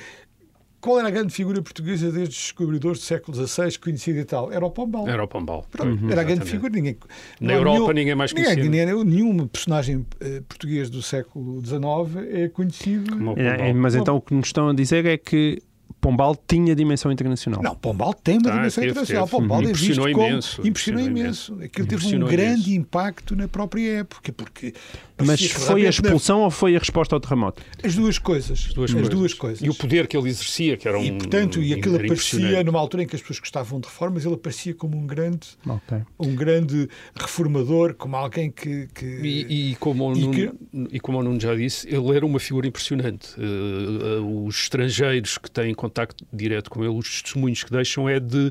[0.83, 4.53] qual era a grande figura portuguesa desde os descobridores do século XVI, conhecida e tal?
[4.53, 5.09] Era o Pombal.
[5.09, 5.64] Era o Pombal.
[5.70, 6.51] Pronto, era a grande Exatamente.
[6.51, 6.72] figura.
[6.74, 6.97] Ninguém,
[7.41, 8.57] Na Europa ninguém mais conhecia.
[8.57, 13.12] ninguém- nenhum personagem eh, português do século XIX é conhecido.
[13.16, 13.53] Como o Pombal.
[13.55, 15.62] é, mas então o que nos estão a dizer é que
[16.03, 17.63] Pombal tinha dimensão internacional.
[17.63, 19.25] Não, Pombal tem uma Ah, dimensão teve, internacional.
[19.27, 19.37] teve.
[19.41, 20.29] Pombal é Impressionou visto como...
[20.29, 21.59] imenso, Impressionou impressionou imenso.
[21.63, 22.71] Aquilo teve um grande imenso.
[22.73, 24.75] impacto na própria época, porque...
[25.25, 27.63] Mas foi a expulsão ou foi a resposta ao terremoto?
[27.85, 28.67] As duas coisas.
[28.67, 29.35] As duas duas, coisas.
[29.35, 29.63] coisas.
[29.63, 31.05] E o poder que ele exercia, que era um.
[31.05, 34.35] E, portanto, e aquilo aparecia numa altura em que as pessoas gostavam de reformas, ele
[34.35, 35.99] aparecia como um grande, Ok.
[36.19, 38.89] um grande reformador, como alguém que.
[38.93, 40.51] que- E, e como o E Nuno, que-
[40.97, 43.29] e como o Nuno já disse, ele era uma figura impressionante.
[43.39, 48.18] Eh, eh, os estrangeiros que têm contacto direto com ele, os testemunhos que deixam é
[48.18, 48.51] de.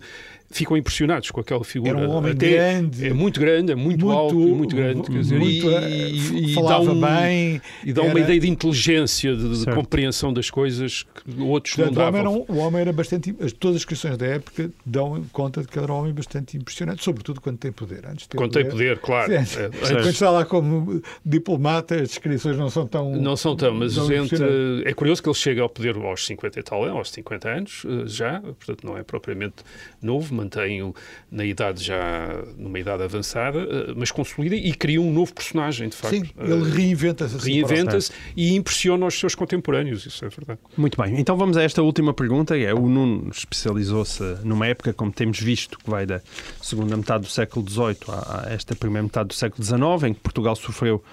[0.51, 1.97] Ficam impressionados com aquela figura.
[1.99, 3.07] Era um homem Até grande.
[3.07, 5.01] É muito grande, é muito, alto e muito grande.
[5.03, 7.61] Quer dizer, muito, e, eh, e- e falava dá um- bem.
[7.85, 11.95] E dá uma era- ideia de inteligência, de, de compreensão das coisas que outros Portanto,
[11.95, 12.45] o não homem, era davam.
[12.49, 13.35] um- o homem era bastante.
[13.39, 16.57] as- Todas as descrições da época dão conta de que ele era um homem bastante
[16.57, 18.05] impressionante, sobretudo quando tem poder.
[18.05, 19.31] Antes de ter Quando tem poder, claro.
[19.45, 19.59] Sim.
[19.59, 23.15] Eh, Quando está lá como diplomata, as descrições não são tão.
[23.15, 26.59] Não são tão, mas tão entre, é curioso que ele chega ao poder aos 50
[26.59, 29.55] e tal, aos 50 anos eh, já, portanto não é propriamente
[30.01, 30.93] novo, mantém-o
[31.31, 35.95] na idade já, numa idade avançada, eh, mas consolida e cria um novo personagem, de
[35.95, 36.15] facto.
[36.15, 37.53] Sim, ele Eh, reinventa-se assim.
[37.53, 40.59] Reinventa-se e impressiona os seus contemporâneos, isso é verdade.
[40.75, 42.57] Muito bem, então vamos a esta última pergunta.
[42.57, 46.21] É, o Nuno especializou-se numa época, como temos visto, que vai da
[46.61, 50.19] segunda metade do século XVIII à a esta primeira metade do século XIX, em que
[50.19, 51.03] Portugal sofreu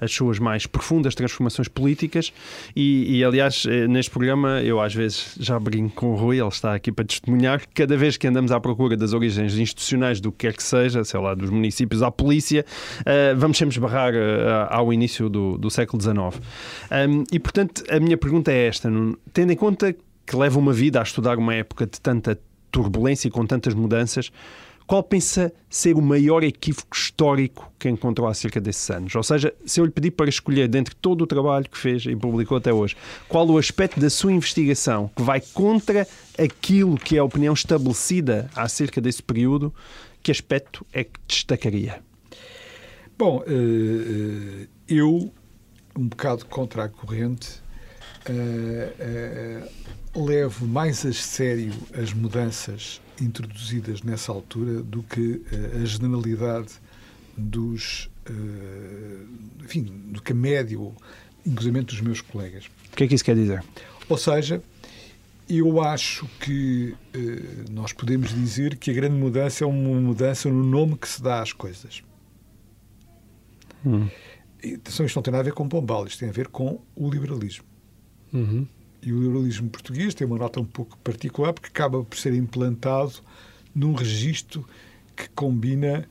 [0.00, 2.32] as suas mais profundas transformações políticas
[2.74, 6.48] e, e, aliás, eh, neste programa eu às vezes já brinco com o Rui, ele
[6.48, 10.30] está aqui para testemunhar que cada vez que andamos à procura das origens institucionais do
[10.30, 12.64] que quer que seja, sei lá, dos municípios à polícia,
[13.04, 16.16] eh, vamos sempre esbarrar eh, ao início do, do século XIX.
[16.90, 18.90] Um, e, portanto, a minha pergunta é esta,
[19.32, 19.94] tendo em conta
[20.26, 22.38] que leva uma vida a estudar uma época de tanta
[22.70, 24.30] turbulência e com tantas mudanças,
[24.88, 29.14] qual pensa ser o maior equívoco histórico que encontrou acerca desses anos?
[29.14, 32.16] Ou seja, se eu lhe pedir para escolher, dentre todo o trabalho que fez e
[32.16, 32.96] publicou até hoje,
[33.28, 36.08] qual o aspecto da sua investigação que vai contra
[36.38, 39.74] aquilo que é a opinião estabelecida acerca desse período,
[40.22, 42.02] que aspecto é que destacaria?
[43.18, 45.30] Bom, eh, eh, eu,
[45.98, 47.60] um bocado contra a corrente,
[48.24, 49.68] eh,
[50.16, 56.72] levo mais a sério as mudanças introduzidas nessa altura do que eh, a generalidade
[57.36, 58.10] dos.
[58.26, 60.94] eh, enfim, do que a médio,
[61.44, 62.66] inclusive dos meus colegas.
[62.92, 63.64] O que é que isso quer dizer?
[64.08, 64.62] Ou seja,
[65.48, 70.64] eu acho que eh, nós podemos dizer que a grande mudança é uma mudança no
[70.64, 72.02] nome que se dá às coisas.
[73.84, 74.08] Hum.
[74.62, 76.80] E, atenção, isto não tem nada a ver com Pombal, isto tem a ver com
[76.94, 77.64] o liberalismo.
[79.08, 83.14] E o liberalismo português tem uma nota um pouco particular porque acaba por ser implantado
[83.74, 84.66] num registro
[85.16, 86.06] que combina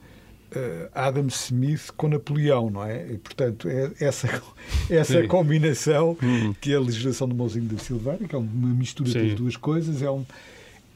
[0.52, 3.14] eh, Adam Smith com Napoleão, não é?
[3.14, 4.42] E, portanto, é essa,
[4.90, 5.28] essa Sim.
[5.28, 6.18] combinação
[6.60, 9.28] que é a legislação do Mouzinho da Silveira, que é uma mistura Sim.
[9.28, 10.26] das duas coisas, é um,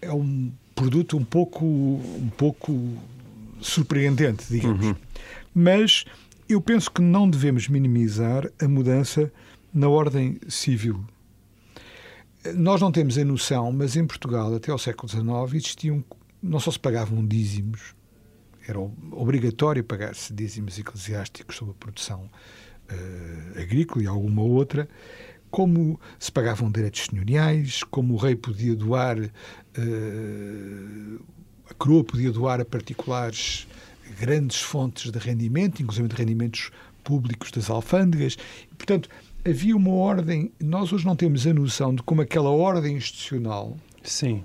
[0.02, 2.98] é um produto um pouco, um pouco
[3.62, 4.96] surpreendente, digamos.
[5.54, 6.04] Mas
[6.50, 9.32] eu penso que não devemos minimizar a mudança
[9.72, 11.00] na ordem civil.
[12.56, 16.04] Nós não temos a noção, mas em Portugal, até ao século XIX, existiam,
[16.42, 17.94] não só se pagavam dízimos,
[18.68, 22.30] era obrigatório pagar-se dízimos eclesiásticos sobre a produção
[22.90, 24.90] eh, agrícola e alguma outra,
[25.52, 29.32] como se pagavam direitos senhoriais, como o rei podia doar, eh,
[31.70, 33.68] a coroa podia doar a particulares
[34.20, 36.72] grandes fontes de rendimento, inclusive de rendimentos
[37.04, 38.38] públicos das alfândegas.
[38.78, 39.10] Portanto,
[39.46, 40.52] havia uma ordem.
[40.60, 44.44] Nós hoje não temos a noção de como aquela ordem institucional Sim.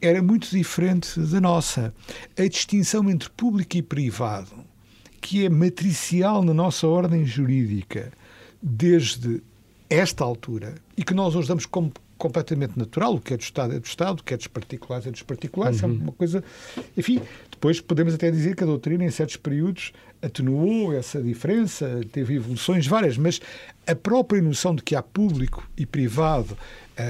[0.00, 1.94] era muito diferente da nossa.
[2.38, 4.52] A distinção entre público e privado,
[5.20, 8.12] que é matricial na nossa ordem jurídica
[8.62, 9.42] desde
[9.88, 13.74] esta altura e que nós hoje damos como completamente natural, o que é do Estado
[13.74, 16.42] é do Estado, o que é dos particulares é dos particulares, é uma coisa...
[16.96, 19.92] Enfim, depois podemos até dizer que a doutrina, em certos períodos,
[20.22, 23.40] atenuou essa diferença, teve evoluções várias, mas
[23.86, 26.56] a própria noção de que há público e privado
[26.96, 27.02] eh,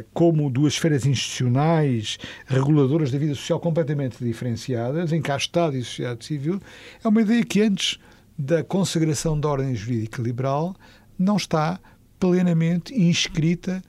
[0.00, 5.76] eh, como duas esferas institucionais reguladoras da vida social completamente diferenciadas, em que há Estado
[5.76, 6.60] e sociedade civil,
[7.04, 7.98] é uma ideia que antes
[8.36, 10.74] da consagração da ordem jurídica liberal
[11.18, 11.78] não está
[12.18, 13.82] plenamente inscrita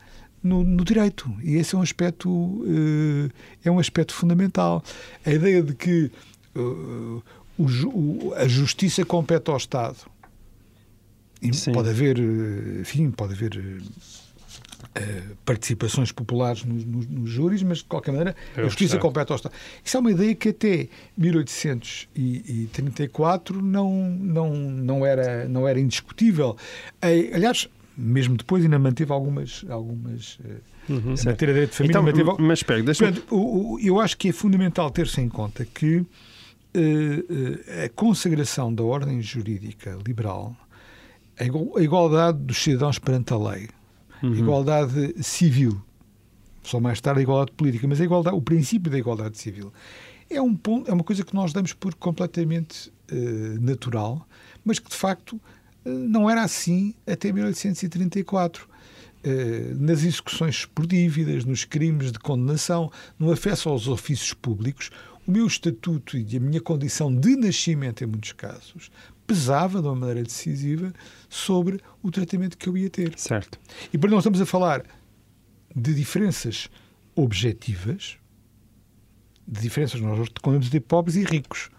[0.44, 1.30] no, no direito.
[1.44, 3.30] E esse é um aspecto, eh,
[3.66, 4.84] é um aspecto fundamental.
[5.26, 6.12] A ideia de que
[6.56, 7.22] eh, o
[7.58, 9.98] o- a justiça compete ao Estado.
[11.42, 11.72] E Sim.
[11.74, 13.82] pode haver, eh, enfim, pode haver
[14.96, 19.32] eh, participações populares nos, nos, nos júris, mas de qualquer maneira É a justiça compete
[19.32, 19.54] ao Estado.
[19.84, 20.88] Isso é uma ideia que até
[21.18, 26.56] 1834 não, não, não, era, não era indiscutível.
[27.02, 27.68] Aliás,
[28.00, 30.58] mesmo depois ainda manteve algumas, algumas eh,
[30.90, 30.94] em
[31.26, 31.92] matéria de direito de família.
[31.92, 32.36] Então, matéria...
[32.40, 33.12] mas espera, deixa-me...
[33.12, 36.06] Portanto, o- o- eu acho que é fundamental ter-se em conta que
[36.74, 37.24] eh,
[37.68, 40.56] eh, a consagração da ordem jurídica liberal,
[41.40, 43.68] a igual- a igualdade dos cidadãos perante a lei,
[44.22, 45.82] a igualdade civil,
[46.64, 49.72] só mais tarde a igualdade política, mas a igualdade, o princípio da igualdade civil
[50.30, 54.28] é, um ponto, é uma coisa que nós damos por completamente eh, natural,
[54.64, 55.40] mas que de facto
[55.86, 58.68] não era assim até 1834.
[59.22, 64.90] Eh, nas execuções por dívidas, nos crimes de condenação, no acesso aos ofícios públicos,
[65.28, 68.90] o meu estatuto e a minha condição de nascimento, em muitos casos,
[69.28, 70.94] pesava de uma maneira decisiva
[71.28, 73.14] sobre o tratamento que eu ia ter.
[73.20, 73.60] Certo.
[73.94, 74.84] E para nós estamos a falar
[75.76, 76.70] de diferenças
[77.14, 78.18] objetivas,
[79.48, 81.70] de diferenças, nós podemos dizer pobres e ricos,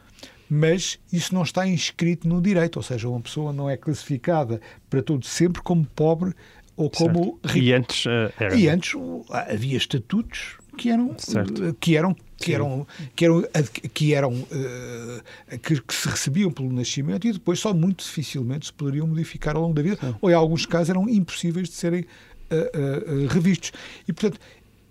[0.51, 5.01] mas isso não está inscrito no direito, ou seja, uma pessoa não é classificada para
[5.01, 6.34] todo sempre como pobre
[6.76, 7.46] ou como certo.
[7.55, 7.66] rico.
[7.66, 8.55] E antes eh, era...
[8.57, 11.64] E antes o- havia estatutos que eram Certo.
[11.64, 16.51] eh, que eram que eram que eram ad- que eram eh, que, que se recebiam
[16.51, 20.30] pelo nascimento e depois só muito dificilmente se poderiam modificar ao longo da vida ou
[20.30, 22.07] em alguns casos eram impossíveis de serem
[22.51, 23.72] eh, eh, eh, revistos
[24.09, 24.40] e portanto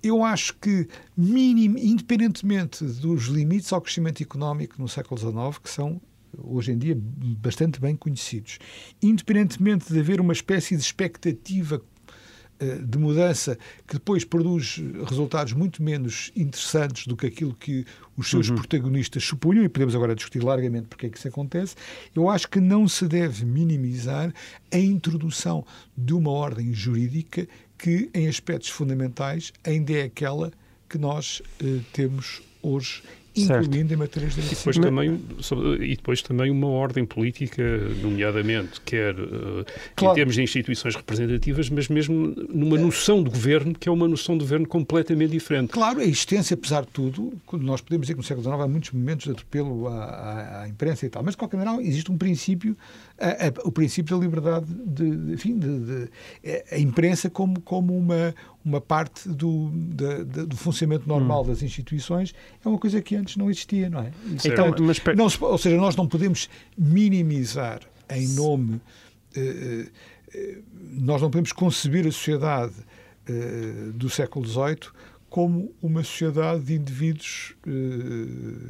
[0.02, 6.02] eu acho que minim, independentemente dos limites ao crescimento económico no século XIX que são
[6.38, 8.60] hoje em dia bastante bem conhecidos
[9.02, 11.82] independentemente de haver uma espécie de expectativa
[12.62, 17.86] eh, de mudança que depois produz resultados muito menos interessantes do que aquilo que
[18.18, 21.76] os seus protagonistas supunham, e podemos agora discutir largamente porque é que isso acontece,
[22.14, 24.34] eu acho que não se deve minimizar
[24.74, 25.66] a introdução
[25.98, 27.48] de uma ordem jurídica
[27.80, 30.52] que, em aspectos fundamentais, ainda é aquela
[30.88, 33.02] que nós eh, temos hoje.
[33.44, 35.20] Incluindo em matérias de E depois, também,
[35.82, 37.62] e depois também uma ordem política,
[38.02, 39.66] nomeadamente, quer eh,
[39.96, 40.14] Claro.
[40.14, 44.38] em termos de instituições representativas, mas mesmo numa noção de governo, que é uma noção
[44.38, 45.70] de governo completamente diferente.
[45.72, 48.92] Claro, a existência, apesar de tudo, nós podemos dizer que no século XIX há muitos
[48.92, 52.18] momentos de atropelo à, à- à imprensa e tal, mas de qualquer maneira existe um
[52.18, 52.76] princípio,
[53.20, 56.10] a- a- o princípio da liberdade de, de- enfim, de, de-
[56.72, 58.34] a- a imprensa como, como uma,
[58.64, 62.34] uma parte do, da- da- do funcionamento normal das instituições
[62.64, 64.12] é uma coisa que antes não existia, não é?
[64.26, 64.56] E, Certo.
[64.58, 68.82] portanto, Mas não ou seja, nós não podemos minimizar em nome.
[69.36, 69.88] eh,
[70.34, 70.58] eh,
[70.92, 72.74] nós não podemos conceber a sociedade
[73.28, 74.78] eh, do século XVIII
[75.30, 77.54] como uma sociedade de indivíduos,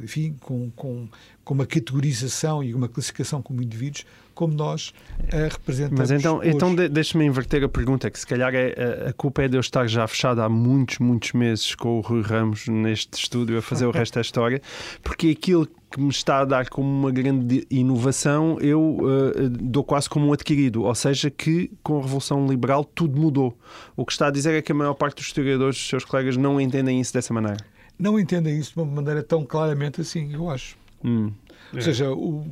[0.04, 1.08] enfim, com, com,
[1.44, 4.92] com uma categorização e uma classificação como indivíduos, como nós
[5.32, 5.98] a representamos.
[5.98, 6.48] Mas então, hoje.
[6.50, 9.60] então de- deixa-me inverter a pergunta, que se calhar é, a- culpa é de eu
[9.60, 13.86] estar já fechado há muitos, muitos meses com o Rui Ramos neste estúdio a fazer
[13.86, 14.62] o resto da história,
[15.02, 18.98] porque aquilo que me está a dar como uma grande inovação, eu
[19.34, 23.58] eh, dou quase como um adquirido, ou seja, que com a Revolução Liberal tudo mudou.
[23.96, 26.36] O que está a dizer é que a maior parte dos historiadores, dos seus colegas,
[26.36, 27.56] não entendem isso dessa maneira.
[27.98, 30.78] Não entendem isso de uma maneira tão claramente assim, eu acho.
[31.04, 31.32] Hum.
[31.72, 32.44] Ou seja, o-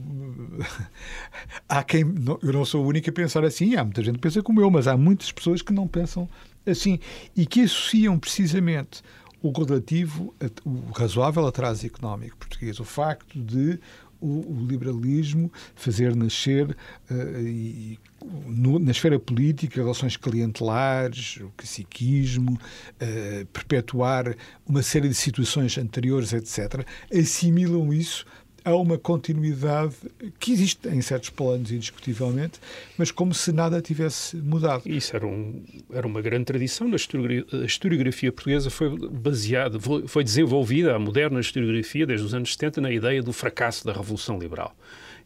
[1.69, 2.03] há quem.
[2.43, 4.71] Eu não sou o único a pensar assim, há muita gente que pensa como eu,
[4.71, 6.29] mas há muitas pessoas que não pensam
[6.67, 6.99] assim
[7.37, 9.03] e que associam precisamente
[9.43, 10.35] o relativo,
[10.65, 13.79] o razoável atraso económico português, o facto de
[14.21, 16.77] o, o liberalismo fazer nascer
[17.11, 17.99] eh, e,
[18.47, 22.59] no- na esfera política relações clientelares, o caciquismo,
[23.01, 28.27] eh, perpetuar uma série de situações anteriores, etc., assimilam isso
[28.69, 29.95] a uma continuidade
[30.39, 32.61] que existe em certos planos, indiscutivelmente,
[32.97, 34.83] mas como se nada tivesse mudado.
[34.87, 35.63] Isso era, um,
[35.93, 36.91] era uma grande tradição.
[36.93, 42.91] A historiografia portuguesa foi baseada, foi desenvolvida, a moderna historiografia, desde os anos 70, na
[42.91, 44.77] ideia do fracasso da Revolução Liberal.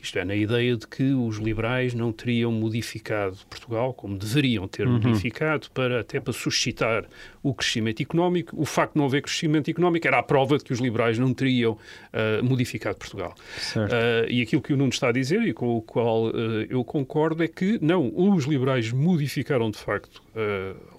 [0.03, 4.85] Isto é, na ideia de que os liberais não teriam modificado Portugal como deveriam ter
[4.87, 7.05] modificado, para, até para suscitar
[7.41, 8.61] o crescimento económico.
[8.61, 11.33] O facto de não haver crescimento económico era a prova de que os liberais não
[11.33, 11.79] teriam
[12.13, 13.33] ah, modificado Portugal.
[13.77, 16.31] Ah, e aquilo que o Nuno está a dizer, e com o qual ah,
[16.69, 20.21] eu concordo, é que não, os liberais modificaram de facto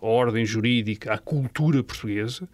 [0.02, 2.48] a ordem jurídica, a cultura portuguesa.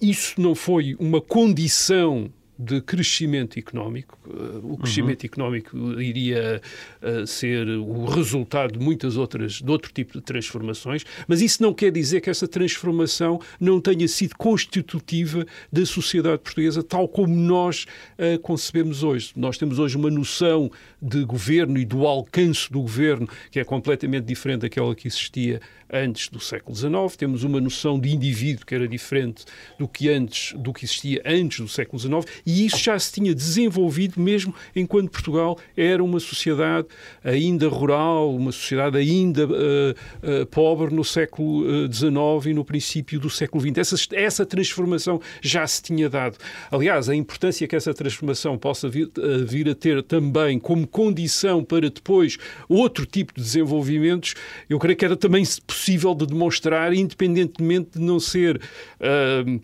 [0.00, 4.18] Isso não foi uma condição de crescimento económico.
[4.26, 6.60] Uh, O crescimento económico iria
[7.02, 11.74] uh, ser o resultado de muitas outras, de outro tipo de transformações, mas isso não
[11.74, 17.86] quer dizer que essa transformação não tenha sido constitutiva da sociedade portuguesa tal como nós
[18.18, 19.32] a concebemos hoje.
[19.36, 24.24] Nós temos hoje uma noção de governo e do alcance do governo que é completamente
[24.24, 25.60] diferente daquela que existia
[25.92, 27.16] antes do século XIX.
[27.16, 29.44] Temos uma noção de indivíduo que era diferente
[29.78, 33.34] do que antes, do que existia antes do século XIX E isso já se tinha
[33.34, 36.86] desenvolvido mesmo enquanto Portugal era uma sociedade
[37.24, 43.28] ainda rural, uma sociedade ainda uh, uh, pobre no século XIX e no princípio do
[43.28, 43.78] século XX.
[43.78, 46.38] Essa, essa transformação já se tinha dado.
[46.70, 49.10] Aliás, a importância que essa transformação possa vir,
[49.46, 52.38] vir a ter também como condição para depois
[52.68, 54.34] outro tipo de desenvolvimentos,
[54.68, 59.60] eu creio que era também possível de demonstrar, independentemente de não ser uh,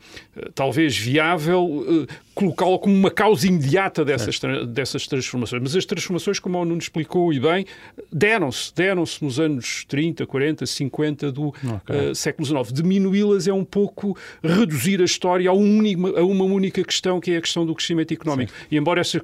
[0.55, 5.63] talvez viável, uh, colocá-la como uma causa imediata dessas, tra dessas transformações.
[5.63, 7.67] Mas as transformações, como o Nuno explicou e bem,
[8.11, 12.11] deram-se, deram-se nos anos 30, 40, 50 do okay.
[12.11, 12.73] uh, século XIX.
[12.73, 15.81] Diminu-las é um pouco reduzir a história a, um
[16.17, 18.53] a, uma única questão, que é a questão do crescimento económico.
[18.53, 18.67] Sim.
[18.71, 19.21] E embora essa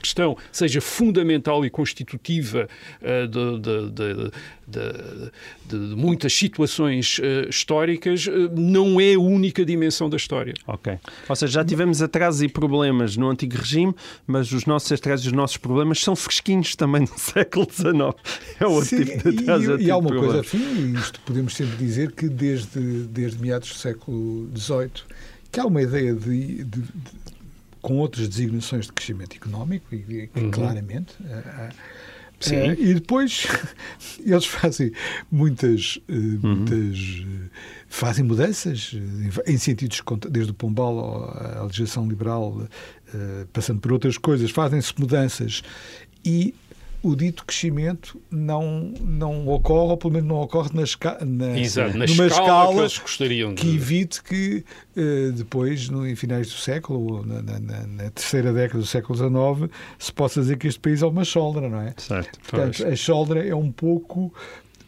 [0.00, 2.68] questão seja fundamental e constitutiva
[3.00, 4.30] uh, de, de, de,
[4.80, 10.54] de, de muitas situações uh, históricas, não é a única dimensão da história.
[10.66, 10.98] Ok.
[11.28, 13.94] Ou seja, já tivemos atrasos e problemas no antigo regime,
[14.26, 17.92] mas os nossos atrasos e os nossos problemas são fresquinhos também no século XIX.
[18.58, 19.78] É outro Sim, tipo de atraso.
[19.78, 23.74] E, e há uma coisa assim, isto podemos sempre dizer que desde, desde meados do
[23.74, 24.90] século XVIII,
[25.50, 26.82] que há uma ideia de, de, de
[27.82, 30.50] com outras designações de crescimento económico, e, uhum.
[30.50, 31.14] claramente.
[31.20, 31.74] Uh,
[32.50, 33.46] Uh, e depois
[34.24, 34.92] eles fazem
[35.30, 36.56] muitas, uh, uhum.
[36.56, 37.50] muitas uh,
[37.88, 38.94] fazem mudanças
[39.46, 42.66] em sentidos desde o Pombal à legislação liberal,
[43.52, 45.62] passando por outras coisas, fazem-se mudanças
[46.24, 46.54] e
[47.02, 51.98] o dito crescimento não, não ocorre, ou pelo menos não ocorre na, esca na, Exato,
[51.98, 54.64] na numa escala, escala que, que evite que
[54.96, 59.18] uh, depois, no, em finais do século, ou na, na, na, terceira década do século
[59.18, 61.92] XIX, se possa dizer que este país é uma choldra, não é?
[61.98, 62.38] Certo.
[62.40, 62.92] Portanto, pois.
[62.92, 64.32] a choldra é um pouco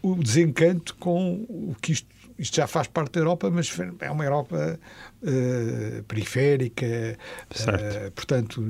[0.01, 4.25] o desencanto com o que isto isto já faz parte da Europa, mas é uma
[4.25, 4.79] Europa
[5.23, 7.17] uh, periférica,
[7.53, 8.62] uh, portanto,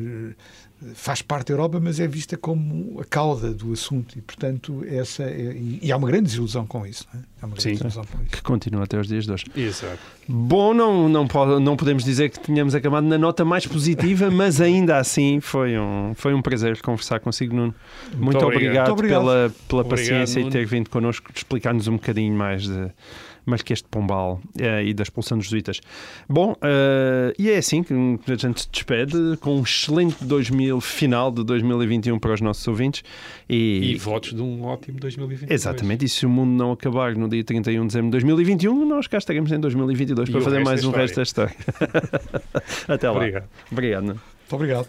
[0.94, 5.22] faz parte da Europa, mas é vista como a cauda do assunto e, portanto, essa
[5.22, 7.06] é, e há uma grande desilusão com isso.
[7.12, 7.24] Não é?
[7.42, 8.30] Há uma grande Sim, desilusão com isso.
[8.30, 9.44] que continua até os dias de hoje.
[9.56, 9.98] Exato.
[10.28, 14.60] Bom, não, não, pode, não podemos dizer que tínhamos acabado na nota mais positiva, mas
[14.60, 17.74] ainda assim foi um, foi um prazer conversar consigo, Nuno.
[18.10, 20.50] Muito, Muito obrigado, obrigado, pela, pela obrigado, paciência Nuno.
[20.50, 22.90] e ter vindo connosco explicar-nos um bocadinho mais de
[23.44, 25.80] mas que este Pombal uh, e da expulsão dos jesuítas.
[26.28, 31.30] Bom, uh, e é assim que a gente se despede com um excelente 2000, final
[31.30, 33.02] de 2021 para os nossos ouvintes.
[33.48, 35.50] E, e votos de um ótimo 2022.
[35.50, 39.06] Exatamente, e se o mundo não acabar no dia 31 de dezembro de 2021, nós
[39.06, 41.54] cá estaremos em 2022 e para fazer mais um resto da história.
[42.88, 43.16] Até lá.
[43.16, 43.48] Obrigado.
[43.70, 44.04] Obrigado.
[44.04, 44.20] Muito
[44.50, 44.88] obrigado.